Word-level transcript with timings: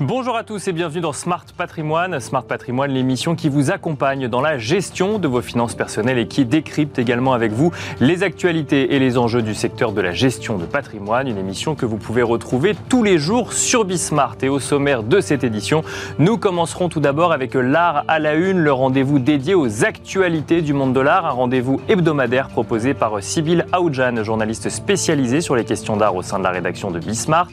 Bonjour 0.00 0.36
à 0.36 0.44
tous 0.44 0.68
et 0.68 0.72
bienvenue 0.72 1.00
dans 1.00 1.14
Smart 1.14 1.46
Patrimoine. 1.56 2.20
Smart 2.20 2.44
Patrimoine, 2.44 2.90
l'émission 2.90 3.34
qui 3.34 3.48
vous 3.48 3.70
accompagne 3.70 4.28
dans 4.28 4.42
la 4.42 4.58
gestion 4.58 5.18
de 5.18 5.26
vos 5.26 5.40
finances 5.40 5.74
personnelles 5.74 6.18
et 6.18 6.28
qui 6.28 6.44
décrypte 6.44 6.98
également 6.98 7.32
avec 7.32 7.52
vous 7.52 7.72
les 7.98 8.22
actualités 8.22 8.94
et 8.94 8.98
les 8.98 9.16
enjeux 9.16 9.40
du 9.40 9.54
secteur 9.54 9.92
de 9.92 10.02
la 10.02 10.12
gestion 10.12 10.58
de 10.58 10.66
patrimoine. 10.66 11.28
Une 11.28 11.38
émission 11.38 11.74
que 11.74 11.86
vous 11.86 11.96
pouvez 11.96 12.20
retrouver 12.20 12.76
tous 12.90 13.02
les 13.02 13.16
jours 13.16 13.54
sur 13.54 13.86
Bismart. 13.86 14.36
Et 14.42 14.50
au 14.50 14.58
sommaire 14.58 15.02
de 15.02 15.18
cette 15.20 15.44
édition, 15.44 15.82
nous 16.18 16.36
commencerons 16.36 16.90
tout 16.90 17.00
d'abord 17.00 17.32
avec 17.32 17.54
l'art 17.54 18.04
à 18.06 18.18
la 18.18 18.34
une, 18.34 18.58
le 18.58 18.72
rendez-vous 18.74 19.18
dédié 19.18 19.54
aux 19.54 19.82
actualités 19.86 20.60
du 20.60 20.74
monde 20.74 20.92
de 20.92 21.00
l'art, 21.00 21.24
un 21.24 21.30
rendez-vous 21.30 21.80
hebdomadaire 21.88 22.48
proposé 22.48 22.92
par 22.92 23.22
Sybille 23.22 23.64
Aoudjan, 23.72 24.22
journaliste 24.22 24.68
spécialisée 24.68 25.40
sur 25.40 25.56
les 25.56 25.64
questions 25.64 25.96
d'art 25.96 26.16
au 26.16 26.22
sein 26.22 26.38
de 26.38 26.44
la 26.44 26.50
rédaction 26.50 26.90
de 26.90 26.98
Bismart. 26.98 27.52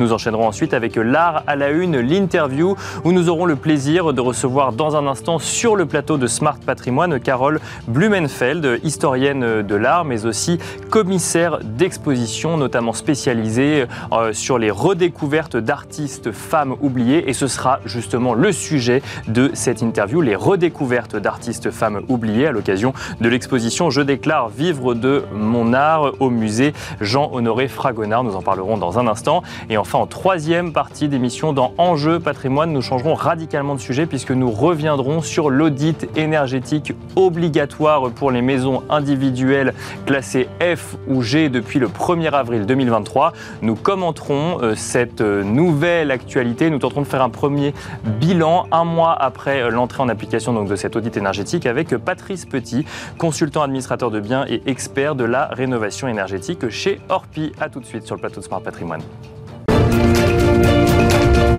Nous 0.00 0.12
enchaînerons 0.12 0.48
ensuite 0.48 0.74
avec 0.74 0.96
l'art 0.96 1.44
à 1.46 1.54
la 1.54 1.70
une 1.70 1.83
l'interview 1.92 2.76
où 3.04 3.12
nous 3.12 3.28
aurons 3.28 3.44
le 3.44 3.56
plaisir 3.56 4.12
de 4.12 4.20
recevoir 4.20 4.72
dans 4.72 4.96
un 4.96 5.06
instant 5.06 5.38
sur 5.38 5.76
le 5.76 5.86
plateau 5.86 6.16
de 6.16 6.26
Smart 6.26 6.58
Patrimoine 6.58 7.20
Carole 7.20 7.60
Blumenfeld, 7.88 8.80
historienne 8.82 9.62
de 9.62 9.74
l'art, 9.74 10.04
mais 10.04 10.26
aussi 10.26 10.58
commissaire 10.90 11.58
d'exposition, 11.62 12.56
notamment 12.56 12.92
spécialisée 12.92 13.86
euh, 14.12 14.32
sur 14.32 14.58
les 14.58 14.70
redécouvertes 14.70 15.56
d'artistes 15.56 16.32
femmes 16.32 16.76
oubliées. 16.80 17.28
Et 17.28 17.32
ce 17.32 17.46
sera 17.46 17.80
justement 17.84 18.34
le 18.34 18.52
sujet 18.52 19.02
de 19.28 19.50
cette 19.54 19.82
interview, 19.82 20.20
les 20.20 20.36
redécouvertes 20.36 21.16
d'artistes 21.16 21.70
femmes 21.70 22.02
oubliées 22.08 22.46
à 22.46 22.52
l'occasion 22.52 22.92
de 23.20 23.28
l'exposition 23.28 23.90
Je 23.90 24.00
déclare 24.00 24.48
vivre 24.48 24.94
de 24.94 25.24
mon 25.34 25.72
art 25.72 26.12
au 26.20 26.30
musée 26.30 26.72
Jean-Honoré 27.00 27.68
Fragonard. 27.68 28.24
Nous 28.24 28.36
en 28.36 28.42
parlerons 28.42 28.78
dans 28.78 28.98
un 28.98 29.06
instant. 29.06 29.42
Et 29.68 29.76
enfin, 29.76 29.98
en 29.98 30.06
troisième 30.06 30.72
partie 30.72 31.08
d'émission, 31.08 31.52
dans 31.52 31.73
Enjeu 31.76 32.20
patrimoine, 32.20 32.72
nous 32.72 32.82
changerons 32.82 33.14
radicalement 33.14 33.74
de 33.74 33.80
sujet 33.80 34.06
puisque 34.06 34.30
nous 34.30 34.52
reviendrons 34.52 35.22
sur 35.22 35.50
l'audit 35.50 36.08
énergétique 36.14 36.92
obligatoire 37.16 38.12
pour 38.12 38.30
les 38.30 38.42
maisons 38.42 38.84
individuelles 38.88 39.74
classées 40.06 40.48
F 40.60 40.94
ou 41.08 41.22
G 41.22 41.48
depuis 41.48 41.80
le 41.80 41.88
1er 41.88 42.30
avril 42.30 42.64
2023. 42.64 43.32
Nous 43.62 43.74
commenterons 43.74 44.60
euh, 44.62 44.76
cette 44.76 45.20
euh, 45.20 45.42
nouvelle 45.42 46.12
actualité. 46.12 46.70
Nous 46.70 46.78
tenterons 46.78 47.02
de 47.02 47.08
faire 47.08 47.22
un 47.22 47.30
premier 47.30 47.74
bilan 48.20 48.66
un 48.70 48.84
mois 48.84 49.12
après 49.12 49.60
euh, 49.60 49.70
l'entrée 49.70 50.04
en 50.04 50.08
application 50.08 50.62
de 50.62 50.76
cet 50.76 50.94
audit 50.94 51.16
énergétique 51.16 51.66
avec 51.66 51.96
Patrice 51.96 52.44
Petit, 52.44 52.86
consultant 53.18 53.62
administrateur 53.62 54.12
de 54.12 54.20
biens 54.20 54.44
et 54.48 54.62
expert 54.66 55.16
de 55.16 55.24
la 55.24 55.46
rénovation 55.46 56.06
énergétique 56.06 56.68
chez 56.68 57.00
Orpi. 57.08 57.50
A 57.60 57.68
tout 57.68 57.80
de 57.80 57.86
suite 57.86 58.06
sur 58.06 58.14
le 58.14 58.20
plateau 58.20 58.40
de 58.40 58.44
Smart 58.44 58.62
Patrimoine. 58.62 59.02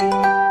you 0.01 0.44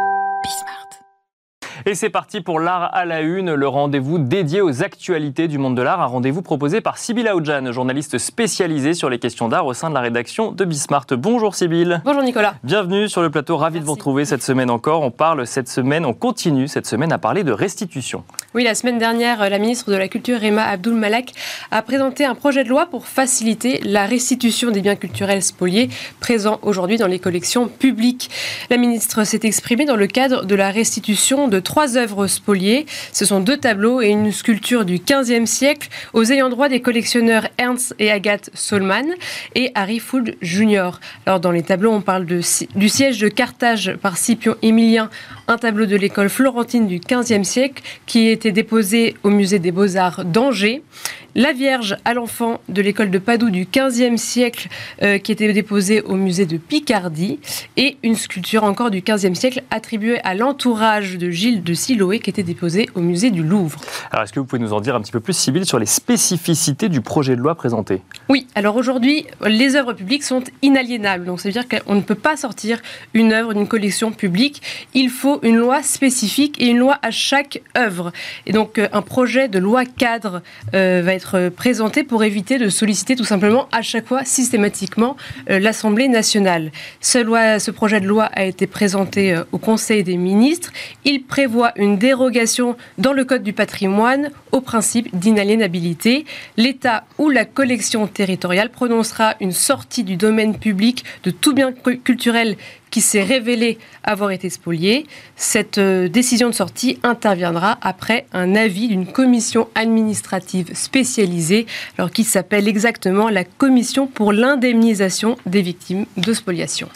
Et 1.86 1.94
c'est 1.94 2.08
parti 2.08 2.40
pour 2.40 2.60
l'art 2.60 2.88
à 2.94 3.04
la 3.04 3.20
une, 3.20 3.52
le 3.52 3.68
rendez-vous 3.68 4.18
dédié 4.18 4.62
aux 4.62 4.82
actualités 4.82 5.48
du 5.48 5.58
monde 5.58 5.76
de 5.76 5.82
l'art, 5.82 6.00
un 6.00 6.06
rendez-vous 6.06 6.40
proposé 6.40 6.80
par 6.80 6.96
Sybille 6.96 7.28
Aoudjan, 7.28 7.72
journaliste 7.72 8.16
spécialisée 8.16 8.94
sur 8.94 9.10
les 9.10 9.18
questions 9.18 9.50
d'art 9.50 9.66
au 9.66 9.74
sein 9.74 9.90
de 9.90 9.94
la 9.94 10.00
rédaction 10.00 10.50
de 10.50 10.64
Bismart. 10.64 11.04
Bonjour 11.10 11.54
Sybille. 11.54 12.00
Bonjour 12.06 12.22
Nicolas. 12.22 12.54
Bienvenue 12.64 13.06
sur 13.10 13.20
le 13.20 13.28
plateau, 13.28 13.58
ravi 13.58 13.80
de 13.80 13.84
vous 13.84 13.92
retrouver 13.92 14.24
cette 14.24 14.42
semaine 14.42 14.70
encore. 14.70 15.02
On 15.02 15.10
parle 15.10 15.46
cette 15.46 15.68
semaine, 15.68 16.06
on 16.06 16.14
continue 16.14 16.68
cette 16.68 16.86
semaine 16.86 17.12
à 17.12 17.18
parler 17.18 17.44
de 17.44 17.52
restitution. 17.52 18.24
Oui, 18.54 18.64
la 18.64 18.74
semaine 18.74 18.96
dernière, 18.96 19.50
la 19.50 19.58
ministre 19.58 19.90
de 19.90 19.96
la 19.96 20.08
Culture, 20.08 20.40
Rema 20.40 20.62
Abdul 20.62 20.94
Malak, 20.94 21.32
a 21.70 21.82
présenté 21.82 22.24
un 22.24 22.34
projet 22.34 22.64
de 22.64 22.70
loi 22.70 22.86
pour 22.86 23.06
faciliter 23.06 23.82
la 23.84 24.06
restitution 24.06 24.70
des 24.70 24.80
biens 24.80 24.96
culturels 24.96 25.42
spoliés 25.42 25.90
présents 26.20 26.60
aujourd'hui 26.62 26.96
dans 26.96 27.08
les 27.08 27.18
collections 27.18 27.68
publiques. 27.68 28.30
La 28.70 28.78
ministre 28.78 29.24
s'est 29.24 29.40
exprimée 29.42 29.84
dans 29.84 29.96
le 29.96 30.06
cadre 30.06 30.46
de 30.46 30.54
la 30.54 30.70
restitution 30.70 31.46
de 31.46 31.60
trois 31.74 31.96
œuvres 31.96 32.28
spoliées. 32.28 32.86
Ce 33.12 33.24
sont 33.24 33.40
deux 33.40 33.56
tableaux 33.56 34.00
et 34.00 34.06
une 34.06 34.30
sculpture 34.30 34.84
du 34.84 35.00
XVe 35.00 35.44
siècle 35.44 35.88
aux 36.12 36.22
ayants 36.22 36.48
droit 36.48 36.68
des 36.68 36.80
collectionneurs 36.80 37.48
Ernst 37.58 37.96
et 37.98 38.12
Agathe 38.12 38.48
Solman 38.54 39.06
et 39.56 39.72
Harry 39.74 39.98
Fould 39.98 40.36
Jr. 40.40 41.00
Alors 41.26 41.40
dans 41.40 41.50
les 41.50 41.64
tableaux, 41.64 41.90
on 41.90 42.00
parle 42.00 42.26
de, 42.26 42.42
du 42.76 42.88
siège 42.88 43.18
de 43.18 43.26
Carthage 43.26 43.96
par 44.00 44.18
Scipion 44.18 44.54
Émilien, 44.62 45.10
un 45.48 45.58
tableau 45.58 45.86
de 45.86 45.96
l'école 45.96 46.28
florentine 46.28 46.86
du 46.86 47.00
XVe 47.00 47.42
siècle 47.42 47.82
qui 48.06 48.28
été 48.28 48.52
déposé 48.52 49.16
au 49.24 49.30
musée 49.30 49.58
des 49.58 49.72
Beaux-Arts 49.72 50.24
d'Angers 50.24 50.80
la 51.34 51.52
Vierge 51.52 51.96
à 52.04 52.14
l'enfant 52.14 52.60
de 52.68 52.80
l'école 52.80 53.10
de 53.10 53.18
Padoue 53.18 53.50
du 53.50 53.66
XVe 53.66 54.16
siècle 54.16 54.68
euh, 55.02 55.18
qui 55.18 55.32
était 55.32 55.52
déposée 55.52 56.00
au 56.02 56.14
musée 56.14 56.46
de 56.46 56.56
Picardie 56.56 57.40
et 57.76 57.96
une 58.02 58.14
sculpture 58.14 58.64
encore 58.64 58.90
du 58.90 59.00
XVe 59.00 59.34
siècle 59.34 59.62
attribuée 59.70 60.20
à 60.22 60.34
l'entourage 60.34 61.18
de 61.18 61.30
Gilles 61.30 61.64
de 61.64 61.74
Siloé 61.74 62.20
qui 62.20 62.30
était 62.30 62.42
déposée 62.42 62.88
au 62.94 63.00
musée 63.00 63.30
du 63.30 63.42
Louvre. 63.42 63.80
Alors 64.12 64.24
est-ce 64.24 64.32
que 64.32 64.40
vous 64.40 64.46
pouvez 64.46 64.62
nous 64.62 64.72
en 64.72 64.80
dire 64.80 64.94
un 64.94 65.00
petit 65.00 65.12
peu 65.12 65.20
plus, 65.20 65.36
Sybille, 65.36 65.66
sur 65.66 65.78
les 65.78 65.86
spécificités 65.86 66.88
du 66.88 67.00
projet 67.00 67.34
de 67.34 67.40
loi 67.40 67.54
présenté? 67.54 68.02
Oui, 68.28 68.46
alors 68.54 68.76
aujourd'hui, 68.76 69.26
les 69.44 69.74
œuvres 69.76 69.92
publiques 69.92 70.22
sont 70.22 70.42
inaliénables. 70.62 71.24
Donc 71.24 71.40
ça 71.40 71.48
veut 71.48 71.52
dire 71.52 71.66
qu'on 71.68 71.96
ne 71.96 72.00
peut 72.00 72.14
pas 72.14 72.36
sortir 72.36 72.80
une 73.12 73.32
œuvre 73.32 73.54
d'une 73.54 73.66
collection 73.66 74.12
publique. 74.12 74.62
Il 74.94 75.10
faut 75.10 75.40
une 75.42 75.56
loi 75.56 75.82
spécifique 75.82 76.60
et 76.60 76.66
une 76.66 76.78
loi 76.78 76.98
à 77.02 77.10
chaque 77.10 77.60
œuvre. 77.76 78.12
Et 78.46 78.52
donc 78.52 78.78
euh, 78.78 78.88
un 78.92 79.02
projet 79.02 79.48
de 79.48 79.58
loi 79.58 79.84
cadre 79.84 80.42
euh, 80.74 81.02
va 81.04 81.14
être 81.14 81.23
présenté 81.56 82.04
pour 82.04 82.24
éviter 82.24 82.58
de 82.58 82.68
solliciter 82.68 83.16
tout 83.16 83.24
simplement 83.24 83.68
à 83.72 83.82
chaque 83.82 84.06
fois 84.06 84.24
systématiquement 84.24 85.16
euh, 85.50 85.58
l'Assemblée 85.58 86.08
nationale. 86.08 86.70
Ce 87.00 87.70
projet 87.70 88.00
de 88.00 88.06
loi 88.06 88.24
a 88.24 88.44
été 88.44 88.66
présenté 88.66 89.34
euh, 89.34 89.44
au 89.52 89.58
Conseil 89.58 90.02
des 90.04 90.16
ministres. 90.16 90.72
Il 91.04 91.24
prévoit 91.24 91.72
une 91.76 91.98
dérogation 91.98 92.76
dans 92.98 93.12
le 93.12 93.24
Code 93.24 93.42
du 93.42 93.52
patrimoine 93.52 94.30
au 94.52 94.60
principe 94.60 95.14
d'inaliénabilité. 95.16 96.24
L'État 96.56 97.04
ou 97.18 97.30
la 97.30 97.44
collection 97.44 98.06
territoriale 98.06 98.70
prononcera 98.70 99.34
une 99.40 99.52
sortie 99.52 100.04
du 100.04 100.16
domaine 100.16 100.58
public 100.58 101.04
de 101.24 101.30
tout 101.30 101.54
bien 101.54 101.72
culturel 101.72 102.56
qui 102.94 103.00
s'est 103.00 103.24
révélé 103.24 103.78
avoir 104.04 104.30
été 104.30 104.48
spolié. 104.48 105.04
Cette 105.34 105.78
euh, 105.78 106.08
décision 106.08 106.48
de 106.48 106.54
sortie 106.54 107.00
interviendra 107.02 107.76
après 107.82 108.24
un 108.32 108.54
avis 108.54 108.86
d'une 108.86 109.08
commission 109.08 109.66
administrative 109.74 110.70
spécialisée, 110.74 111.66
alors 111.98 112.12
qui 112.12 112.22
s'appelle 112.22 112.68
exactement 112.68 113.30
la 113.30 113.42
Commission 113.42 114.06
pour 114.06 114.32
l'indemnisation 114.32 115.36
des 115.44 115.60
victimes 115.60 116.06
de 116.16 116.32
spoliation. 116.32 116.88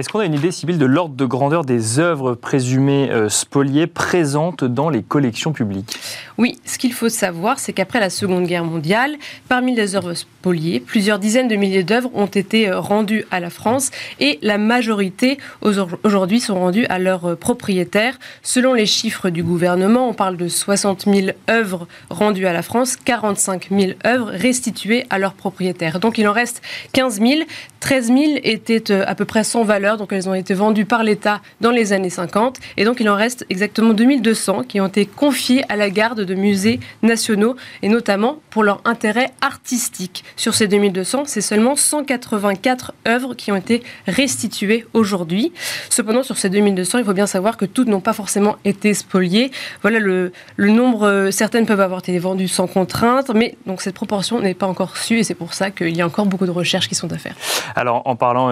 Est-ce 0.00 0.08
qu'on 0.08 0.20
a 0.20 0.24
une 0.24 0.32
idée, 0.32 0.50
Sybille, 0.50 0.78
de 0.78 0.86
l'ordre 0.86 1.14
de 1.14 1.26
grandeur 1.26 1.62
des 1.62 1.98
œuvres 1.98 2.32
présumées 2.32 3.10
euh, 3.10 3.28
spoliées 3.28 3.86
présentes 3.86 4.64
dans 4.64 4.88
les 4.88 5.02
collections 5.02 5.52
publiques? 5.52 5.94
Oui, 6.38 6.58
ce 6.64 6.78
qu'il 6.78 6.94
faut 6.94 7.10
savoir, 7.10 7.58
c'est 7.58 7.74
qu'après 7.74 8.00
la 8.00 8.08
Seconde 8.08 8.46
Guerre 8.46 8.64
mondiale, 8.64 9.16
parmi 9.46 9.74
les 9.74 9.96
œuvres 9.96 10.14
spoliées, 10.14 10.80
plusieurs 10.80 11.18
dizaines 11.18 11.48
de 11.48 11.56
milliers 11.56 11.82
d'œuvres 11.82 12.08
ont 12.14 12.24
été 12.24 12.70
euh, 12.70 12.80
rendues 12.80 13.26
à 13.30 13.40
la 13.40 13.50
France 13.50 13.90
et 14.20 14.38
la 14.40 14.56
majorité 14.56 15.36
aujourd'hui 15.60 16.40
sont 16.40 16.54
rendues 16.54 16.86
à 16.86 16.98
leurs 16.98 17.32
euh, 17.32 17.36
propriétaires. 17.36 18.18
Selon 18.42 18.72
les 18.72 18.86
chiffres 18.86 19.28
du 19.28 19.42
gouvernement, 19.42 20.08
on 20.08 20.14
parle 20.14 20.38
de 20.38 20.48
60 20.48 21.04
000 21.12 21.36
œuvres 21.50 21.86
rendues 22.08 22.46
à 22.46 22.54
la 22.54 22.62
France, 22.62 22.96
45 22.96 23.68
000 23.70 23.92
œuvres 24.06 24.30
restituées 24.30 25.04
à 25.10 25.18
leurs 25.18 25.34
propriétaires. 25.34 26.00
Donc 26.00 26.16
il 26.16 26.26
en 26.26 26.32
reste 26.32 26.62
15 26.94 27.20
000. 27.20 27.40
13 27.80 28.06
000 28.06 28.18
étaient 28.42 28.92
à 28.92 29.14
peu 29.14 29.24
près 29.24 29.44
sans 29.44 29.64
valeur, 29.64 29.89
donc 29.96 30.12
elles 30.12 30.28
ont 30.28 30.34
été 30.34 30.54
vendues 30.54 30.84
par 30.84 31.02
l'État 31.02 31.40
dans 31.60 31.70
les 31.70 31.92
années 31.92 32.10
50. 32.10 32.58
Et 32.76 32.84
donc 32.84 33.00
il 33.00 33.08
en 33.08 33.16
reste 33.16 33.46
exactement 33.50 33.92
2200 33.92 34.64
qui 34.64 34.80
ont 34.80 34.86
été 34.86 35.06
confiées 35.06 35.64
à 35.68 35.76
la 35.76 35.90
garde 35.90 36.20
de 36.20 36.34
musées 36.34 36.80
nationaux, 37.02 37.56
et 37.82 37.88
notamment 37.88 38.40
pour 38.50 38.62
leur 38.62 38.80
intérêt 38.84 39.30
artistique. 39.40 40.24
Sur 40.36 40.54
ces 40.54 40.68
2200, 40.68 41.24
c'est 41.26 41.40
seulement 41.40 41.76
184 41.76 42.94
œuvres 43.06 43.34
qui 43.34 43.52
ont 43.52 43.56
été 43.56 43.82
restituées 44.06 44.86
aujourd'hui. 44.92 45.52
Cependant, 45.88 46.22
sur 46.22 46.36
ces 46.36 46.50
2200, 46.50 46.98
il 46.98 47.04
faut 47.04 47.12
bien 47.12 47.26
savoir 47.26 47.56
que 47.56 47.64
toutes 47.64 47.88
n'ont 47.88 48.00
pas 48.00 48.12
forcément 48.12 48.56
été 48.64 48.94
spoliées. 48.94 49.50
Voilà 49.82 49.98
le, 49.98 50.32
nombre, 50.58 51.06
euh, 51.06 51.30
certaines 51.30 51.66
peuvent 51.66 51.80
avoir 51.80 52.00
été 52.00 52.18
vendues 52.18 52.48
sans 52.48 52.66
contrainte, 52.66 53.30
mais 53.34 53.56
donc 53.66 53.82
cette 53.82 53.94
proportion 53.94 54.40
n'est 54.40 54.54
pas 54.54 54.66
encore 54.66 54.96
su, 54.96 55.18
et 55.18 55.24
c'est 55.24 55.34
pour 55.34 55.54
ça 55.54 55.70
qu'il 55.70 55.96
y 55.96 56.02
a 56.02 56.06
encore 56.06 56.26
beaucoup 56.26 56.46
de 56.46 56.50
recherches 56.50 56.88
qui 56.88 56.94
sont 56.94 57.12
à 57.12 57.18
faire. 57.18 57.34
Alors, 57.74 58.02
en 58.04 58.16
parlant 58.16 58.50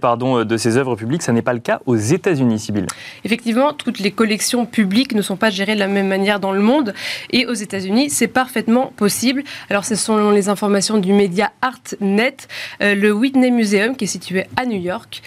pardon, 0.00 0.44
de 0.44 0.56
ces 0.56 0.76
œuvres 0.76 0.96
publiques, 0.96 1.22
ça 1.22 1.32
n'est 1.32 1.42
pas 1.42 1.52
le 1.52 1.60
cas 1.60 1.80
aux 1.86 1.96
États-Unis, 1.96 2.58
Sybille. 2.58 2.86
Effectivement, 3.24 3.72
toutes 3.72 3.98
les 3.98 4.10
collections 4.10 4.66
publiques 4.66 5.14
ne 5.14 5.22
sont 5.22 5.36
pas 5.36 5.50
gérées 5.50 5.74
de 5.74 5.80
la 5.80 5.88
même 5.88 6.08
manière 6.08 6.40
dans 6.40 6.52
le 6.52 6.60
monde, 6.60 6.94
et 7.30 7.46
aux 7.46 7.54
États-Unis, 7.54 8.10
c'est 8.10 8.28
parfaitement 8.28 8.92
possible. 8.96 9.42
Alors, 9.70 9.84
ce 9.84 9.94
sont 9.94 10.30
les 10.30 10.48
informations 10.48 10.98
du 10.98 11.12
média 11.12 11.52
ArtNet. 11.62 12.48
Euh, 12.82 12.94
le 12.94 13.12
Whitney 13.12 13.50
Museum, 13.50 13.96
qui 13.96 14.04
est 14.04 14.08
situé 14.08 14.44
à 14.56 14.66
New 14.66 14.80
York, 14.80 15.22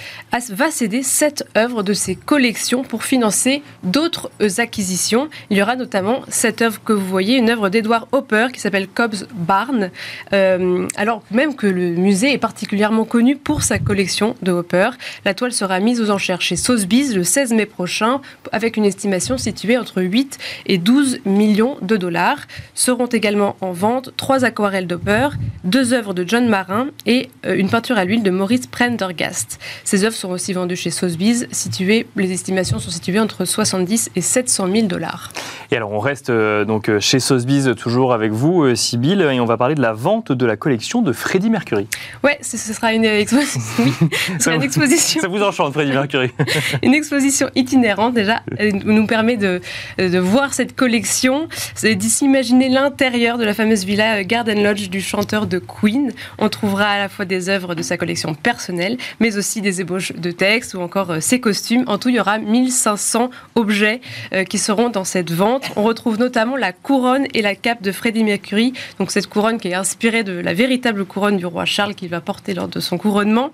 va 0.49 0.71
céder 0.71 1.03
sept 1.03 1.45
œuvres 1.57 1.83
de 1.83 1.93
ses 1.93 2.15
collections 2.15 2.83
pour 2.83 3.03
financer 3.03 3.61
d'autres 3.83 4.31
acquisitions. 4.57 5.29
Il 5.49 5.57
y 5.57 5.61
aura 5.61 5.75
notamment 5.75 6.21
cette 6.27 6.61
œuvre 6.61 6.81
que 6.83 6.93
vous 6.93 7.05
voyez, 7.05 7.37
une 7.37 7.49
œuvre 7.49 7.69
d'Edward 7.69 8.07
Hopper 8.11 8.47
qui 8.53 8.59
s'appelle 8.59 8.87
Cobb's 8.87 9.25
Barn. 9.33 9.91
Euh, 10.33 10.87
alors 10.95 11.23
même 11.31 11.55
que 11.55 11.67
le 11.67 11.91
musée 11.91 12.33
est 12.33 12.37
particulièrement 12.37 13.05
connu 13.05 13.35
pour 13.35 13.63
sa 13.63 13.79
collection 13.79 14.14
de 14.41 14.51
Hopper. 14.51 14.91
La 15.25 15.33
toile 15.33 15.51
sera 15.51 15.79
mise 15.79 15.99
aux 15.99 16.09
enchères 16.09 16.41
chez 16.41 16.55
Sotheby's 16.55 17.13
le 17.13 17.23
16 17.23 17.53
mai 17.53 17.65
prochain, 17.65 18.21
avec 18.51 18.77
une 18.77 18.85
estimation 18.85 19.37
située 19.37 19.77
entre 19.77 20.01
8 20.01 20.37
et 20.67 20.77
12 20.77 21.19
millions 21.25 21.77
de 21.81 21.97
dollars. 21.97 22.39
Seront 22.73 23.07
également 23.07 23.57
en 23.61 23.71
vente 23.71 24.11
trois 24.15 24.45
aquarelles 24.45 24.87
d'Hopper, 24.87 25.29
deux 25.63 25.93
œuvres 25.93 26.13
de 26.13 26.23
John 26.27 26.47
Marin 26.47 26.87
et 27.05 27.29
euh, 27.45 27.55
une 27.55 27.69
peinture 27.69 27.97
à 27.97 28.05
l'huile 28.05 28.23
de 28.23 28.31
Maurice 28.31 28.67
Prendergast. 28.67 29.59
Ces 29.83 30.03
œuvres 30.03 30.15
sont 30.15 30.29
aussi 30.29 30.53
vendues 30.53 30.75
chez 30.75 30.91
Sotheby's. 30.91 31.47
Situées, 31.51 32.07
les 32.15 32.31
estimations 32.31 32.79
sont 32.79 32.91
situées 32.91 33.19
entre 33.19 33.43
70 33.43 34.11
et 34.15 34.21
700 34.21 34.69
000 34.71 34.87
dollars. 34.87 35.31
Et 35.71 35.75
alors, 35.75 35.91
on 35.91 35.99
reste 35.99 36.29
euh, 36.29 36.63
donc 36.63 36.89
euh, 36.89 36.99
chez 36.99 37.19
Sotheby's 37.19 37.69
toujours 37.75 38.13
avec 38.13 38.31
vous, 38.31 38.75
Sybille, 38.75 39.21
et 39.21 39.39
on 39.39 39.45
va 39.45 39.57
parler 39.57 39.75
de 39.75 39.81
la 39.81 39.93
vente 39.93 40.31
de 40.31 40.45
la 40.45 40.55
collection 40.55 41.01
de 41.01 41.11
Freddie 41.11 41.49
Mercury. 41.49 41.87
Ouais, 42.23 42.37
ce 42.41 42.57
sera 42.57 42.93
une, 42.93 43.05
exposition. 43.05 43.83
ça, 44.39 44.53
une 44.53 44.63
exposition. 44.63 45.21
Ça 45.21 45.27
vous 45.27 45.41
enchante, 45.41 45.73
Freddie 45.73 45.91
Mercury. 45.91 46.31
une 46.83 46.93
exposition 46.93 47.49
itinérante 47.55 48.13
déjà 48.13 48.41
nous 48.85 49.07
permet 49.07 49.37
de, 49.37 49.61
de 49.97 50.19
voir 50.19 50.53
cette 50.53 50.75
collection, 50.75 51.47
c'est 51.73 51.95
d'imaginer 51.95 52.69
l'intérieur 52.69 53.37
de 53.37 53.45
la 53.45 53.53
fameuse 53.53 53.85
villa 53.85 54.23
Garden 54.23 54.63
Lodge 54.63 54.89
du 54.89 55.01
chanteur 55.01 55.47
de 55.47 55.59
Queen. 55.59 56.11
On 56.37 56.49
trouvera 56.49 56.87
à 56.87 56.97
la 56.99 57.09
fois 57.09 57.25
des 57.25 57.49
œuvres 57.49 57.75
de 57.75 57.81
sa 57.81 57.97
collection 57.97 58.33
personnelle, 58.33 58.97
mais 59.19 59.37
aussi 59.37 59.61
des 59.61 59.81
ébauches 59.81 60.13
de 60.13 60.31
textes 60.31 60.73
ou 60.73 60.81
encore 60.81 61.11
euh, 61.11 61.19
ses 61.19 61.39
costumes. 61.39 61.83
En 61.87 61.97
tout, 61.97 62.09
il 62.09 62.15
y 62.15 62.19
aura 62.19 62.37
1500 62.37 63.29
objets 63.55 64.01
euh, 64.33 64.43
qui 64.43 64.57
seront 64.57 64.89
dans 64.89 65.03
cette 65.03 65.31
vente. 65.31 65.71
On 65.75 65.83
retrouve 65.83 66.19
notamment 66.19 66.55
la 66.55 66.71
couronne 66.73 67.27
et 67.33 67.41
la 67.41 67.55
cape 67.55 67.81
de 67.81 67.91
Freddie 67.91 68.23
Mercury. 68.23 68.73
Donc 68.99 69.11
cette 69.11 69.27
couronne 69.27 69.59
qui 69.59 69.69
est 69.69 69.73
inspirée 69.73 70.23
de 70.23 70.33
la 70.33 70.53
véritable 70.53 71.05
couronne 71.05 71.37
du 71.37 71.45
roi 71.45 71.65
Charles 71.65 71.95
qu'il 71.95 72.09
va 72.09 72.21
porter 72.21 72.53
lors 72.53 72.67
de 72.67 72.79
son 72.79 72.97
couronnement. 72.97 73.51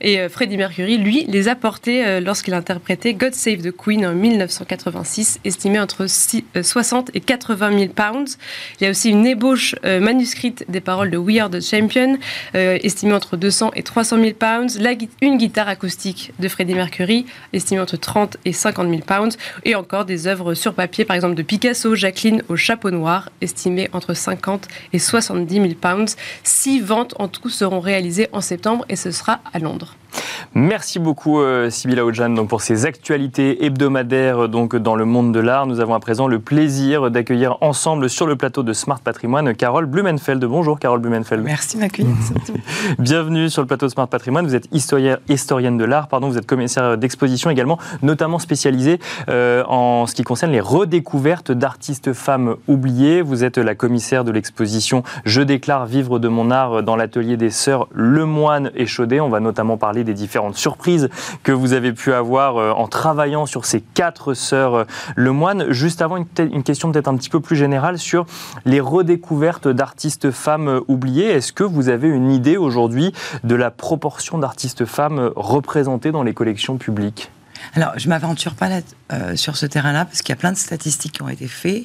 Et 0.00 0.18
euh, 0.18 0.28
Freddie 0.28 0.56
Mercury, 0.56 0.98
lui, 0.98 1.24
les 1.28 1.48
a 1.48 1.54
portés 1.54 2.20
lorsqu'il 2.20 2.54
interprétait 2.54 3.14
God 3.14 3.34
Save 3.34 3.58
the 3.58 3.70
Queen 3.70 4.06
en 4.06 4.14
1986, 4.14 5.40
estimé 5.44 5.78
entre 5.78 6.06
60 6.06 7.10
et 7.14 7.20
80 7.20 7.78
000 7.78 7.92
pounds. 7.92 8.38
Il 8.80 8.84
y 8.84 8.86
a 8.86 8.90
aussi 8.90 9.10
une 9.10 9.26
ébauche 9.26 9.74
manuscrite 9.82 10.64
des 10.68 10.80
paroles 10.80 11.10
de 11.10 11.18
We 11.18 11.38
Are 11.38 11.50
the 11.50 11.60
Champion, 11.60 12.18
estimée 12.54 13.14
entre 13.14 13.36
200 13.36 13.72
et 13.74 13.82
300 13.82 14.16
000 14.16 14.30
pounds. 14.34 14.78
une 15.20 15.36
guitare 15.36 15.68
acoustique 15.68 16.32
de 16.38 16.48
Freddie 16.48 16.74
Mercury, 16.74 17.26
estimée 17.52 17.80
entre 17.80 17.96
30 17.96 18.36
et 18.44 18.52
50 18.52 18.88
000 18.88 19.02
pounds. 19.02 19.36
Et 19.64 19.74
encore 19.74 20.04
des 20.04 20.26
œuvres 20.26 20.54
sur 20.54 20.74
papier, 20.74 21.04
par 21.04 21.16
exemple 21.16 21.34
de 21.34 21.42
Picasso, 21.42 21.94
Jacqueline 21.94 22.42
au 22.48 22.56
chapeau 22.56 22.90
noir, 22.90 23.30
estimées 23.40 23.88
entre 23.92 24.14
50 24.14 24.68
et 24.92 24.98
70 24.98 25.54
000 25.54 25.68
pounds. 25.80 26.16
Six 26.44 26.80
ventes 26.80 27.14
en 27.18 27.28
tout 27.28 27.48
seront 27.48 27.80
réalisées 27.80 28.28
en 28.32 28.40
septembre 28.40 28.84
et 28.88 28.96
ce 28.96 29.10
sera 29.10 29.40
à 29.52 29.58
Londres. 29.58 29.89
Merci. 29.90 30.09
Merci 30.54 30.98
beaucoup 30.98 31.40
euh, 31.40 31.70
Sybilla 31.70 32.04
Ojan 32.04 32.30
donc 32.30 32.48
pour 32.48 32.60
ces 32.60 32.84
actualités 32.84 33.64
hebdomadaires 33.64 34.48
donc 34.48 34.74
dans 34.74 34.96
le 34.96 35.04
monde 35.04 35.32
de 35.32 35.38
l'art. 35.38 35.66
Nous 35.66 35.80
avons 35.80 35.94
à 35.94 36.00
présent 36.00 36.26
le 36.26 36.40
plaisir 36.40 37.10
d'accueillir 37.10 37.56
ensemble 37.60 38.10
sur 38.10 38.26
le 38.26 38.36
plateau 38.36 38.62
de 38.62 38.72
Smart 38.72 39.00
Patrimoine 39.00 39.54
Carole 39.54 39.86
Blumenfeld. 39.86 40.44
Bonjour 40.44 40.78
Carole 40.78 41.00
Blumenfeld. 41.00 41.44
Merci 41.44 41.76
m'accueillir. 41.76 42.14
Bienvenue 42.98 43.48
sur 43.48 43.62
le 43.62 43.66
plateau 43.66 43.86
de 43.86 43.92
Smart 43.92 44.08
Patrimoine. 44.08 44.46
Vous 44.46 44.56
êtes 44.56 44.68
historienne 44.72 45.78
de 45.78 45.84
l'art, 45.84 46.08
pardon. 46.08 46.28
Vous 46.28 46.38
êtes 46.38 46.46
commissaire 46.46 46.98
d'exposition 46.98 47.50
également, 47.50 47.78
notamment 48.02 48.38
spécialisée 48.38 48.98
euh, 49.28 49.62
en 49.68 50.06
ce 50.06 50.14
qui 50.14 50.24
concerne 50.24 50.52
les 50.52 50.60
redécouvertes 50.60 51.52
d'artistes 51.52 52.12
femmes 52.12 52.56
oubliées. 52.66 53.22
Vous 53.22 53.44
êtes 53.44 53.58
la 53.58 53.74
commissaire 53.74 54.24
de 54.24 54.32
l'exposition 54.32 55.02
Je 55.24 55.42
déclare 55.42 55.86
vivre 55.86 56.18
de 56.18 56.28
mon 56.28 56.50
art 56.50 56.82
dans 56.82 56.96
l'atelier 56.96 57.36
des 57.36 57.50
sœurs 57.50 57.86
Lemoine 57.92 58.72
et 58.74 58.86
Chaudet. 58.86 59.20
On 59.20 59.28
va 59.28 59.40
notamment 59.40 59.76
parler 59.76 59.99
des 60.04 60.14
différentes 60.14 60.56
surprises 60.56 61.08
que 61.42 61.52
vous 61.52 61.72
avez 61.72 61.92
pu 61.92 62.12
avoir 62.12 62.56
euh, 62.56 62.70
en 62.72 62.88
travaillant 62.88 63.46
sur 63.46 63.64
ces 63.64 63.80
quatre 63.80 64.34
sœurs 64.34 64.74
euh, 64.74 64.84
Lemoine. 65.16 65.72
Juste 65.72 66.02
avant, 66.02 66.16
une, 66.16 66.62
question 66.62 66.92
peut-être 66.92 67.08
un 67.08 67.16
petit 67.16 67.30
peu 67.30 67.40
plus 67.40 67.56
générale 67.56 67.98
sur 67.98 68.26
les 68.64 68.80
redécouvertes 68.80 69.68
d'artistes 69.68 70.30
femmes 70.30 70.68
euh, 70.68 70.80
oubliées. 70.88 71.26
Est-ce 71.26 71.52
que 71.52 71.64
vous 71.64 71.88
avez 71.88 72.08
une 72.08 72.30
idée 72.30 72.56
aujourd'hui 72.56 73.12
de 73.44 73.54
la 73.54 73.70
proportion 73.70 74.38
d'artistes 74.38 74.84
femmes 74.84 75.30
représentées 75.36 76.12
dans 76.12 76.22
les 76.22 76.34
collections 76.34 76.76
publiques? 76.76 77.30
Alors, 77.74 77.92
je 77.96 78.08
m'aventure 78.08 78.54
pas 78.54 78.68
là, 78.70 79.36
sur 79.36 79.56
ce 79.58 79.66
terrain-là 79.66 80.06
parce 80.06 80.22
qu'il 80.22 80.30
y 80.30 80.32
a 80.32 80.36
plein 80.36 80.52
de 80.52 80.56
statistiques 80.56 81.12
qui 81.12 81.22
ont 81.22 81.28
été 81.28 81.46
faites 81.46 81.84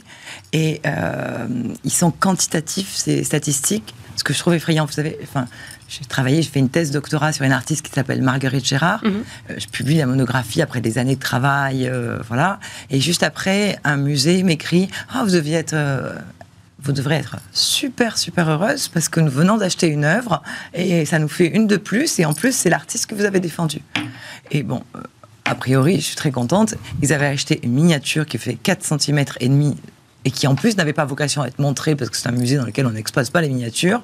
et 0.53 0.81
ils 1.83 1.91
sont 1.91 2.11
quantitatifs, 2.11 2.95
ces 2.95 3.25
statistiques. 3.25 3.93
Ce 4.15 4.23
que 4.23 4.33
je 4.33 4.39
trouve 4.39 4.53
effrayant, 4.53 4.85
vous 4.85 4.93
savez, 4.93 5.19
enfin, 5.21 5.47
j'ai 5.87 6.05
travaillé, 6.05 6.41
j'ai 6.41 6.49
fait 6.49 6.59
une 6.59 6.69
thèse 6.69 6.91
doctorat 6.91 7.31
sur 7.31 7.45
une 7.45 7.51
artiste 7.51 7.85
qui 7.85 7.91
s'appelle 7.91 8.21
Marguerite 8.21 8.65
Gérard. 8.65 9.03
Mhm. 9.03 9.23
Euh, 9.51 9.55
je 9.57 9.67
publie 9.67 9.97
la 9.97 10.05
monographie 10.05 10.61
après 10.61 10.81
des 10.81 10.97
années 10.97 11.15
de 11.15 11.21
travail, 11.21 11.87
euh, 11.87 12.19
voilà. 12.27 12.59
Et 12.89 12.99
juste 12.99 13.23
après, 13.23 13.79
un 13.83 13.97
musée 13.97 14.43
m'écrit 14.43 14.89
Ah, 15.13 15.23
vous 15.23 15.31
deviez 15.31 15.55
être. 15.55 15.73
Euh, 15.73 16.13
vous 16.79 16.91
devrez 16.91 17.15
être 17.15 17.37
super, 17.51 18.15
super 18.15 18.47
heureuse 18.47 18.89
parce 18.89 19.09
que 19.09 19.19
nous 19.19 19.31
venons 19.31 19.57
d'acheter 19.57 19.87
une 19.87 20.05
œuvre 20.05 20.43
et 20.75 21.03
ça 21.05 21.17
nous 21.17 21.27
fait 21.27 21.47
une 21.47 21.65
de 21.65 21.77
plus. 21.77 22.19
Et 22.19 22.25
en 22.25 22.33
plus, 22.33 22.55
c'est 22.55 22.69
l'artiste 22.69 23.07
que 23.07 23.15
vous 23.15 23.25
avez 23.25 23.39
défendu. 23.39 23.79
Et 24.51 24.61
bon, 24.61 24.83
a 25.45 25.55
priori, 25.55 25.95
je 25.95 26.05
suis 26.05 26.15
très 26.15 26.29
contente. 26.29 26.75
Ils 27.01 27.11
avaient 27.11 27.25
acheté 27.25 27.59
une 27.63 27.71
miniature 27.71 28.27
qui 28.27 28.37
fait 28.37 28.53
4 28.53 28.99
cm 28.99 29.25
et 29.39 29.49
demi 29.49 29.75
et 30.25 30.31
qui 30.31 30.45
en 30.45 30.53
plus 30.53 30.77
n'avait 30.77 30.93
pas 30.93 31.05
vocation 31.05 31.41
à 31.41 31.47
être 31.47 31.57
montrée 31.57 31.95
parce 31.95 32.11
que 32.11 32.17
c'est 32.17 32.27
un 32.27 32.33
musée 32.33 32.57
dans 32.57 32.65
lequel 32.65 32.85
on 32.85 32.91
n'expose 32.91 33.31
pas 33.31 33.41
les 33.41 33.49
miniatures. 33.49 34.03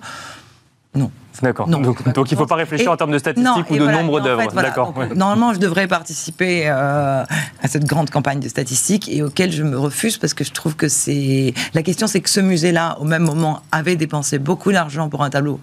Non. 0.94 1.12
D'accord. 1.42 1.68
Donc, 1.68 2.32
il 2.32 2.34
ne 2.34 2.38
faut 2.38 2.46
pas 2.46 2.56
réfléchir 2.56 2.92
en 2.92 2.98
termes 2.98 3.12
de 3.12 3.18
statistiques 3.18 3.70
ou 3.70 3.78
de 3.78 3.88
nombre 3.88 4.20
d'œuvres. 4.20 4.52
D'accord. 4.52 4.94
Normalement, 5.16 5.54
je 5.54 5.60
devrais 5.60 5.88
participer 5.88 6.64
euh, 6.66 7.24
à 7.62 7.68
cette 7.68 7.86
grande 7.86 8.10
campagne 8.10 8.40
de 8.40 8.50
statistiques 8.50 9.10
et 9.10 9.24
auquel 9.24 9.52
je 9.52 9.64
me 9.64 9.78
refuse 9.78 10.18
parce 10.18 10.34
que 10.34 10.44
je 10.44 10.52
trouve 10.52 10.76
que 10.76 10.90
c'est. 10.90 11.54
La 11.74 11.84
question, 11.84 12.08
c'est 12.08 12.22
que 12.22 12.30
ce 12.30 12.42
musée-là, 12.42 12.98
au 13.00 13.06
même 13.06 13.24
moment, 13.24 13.62
avait 13.72 13.96
dépensé 13.96 14.40
beaucoup 14.40 14.72
d'argent 14.72 15.10
pour 15.10 15.24
un 15.24 15.30
tableau 15.30 15.60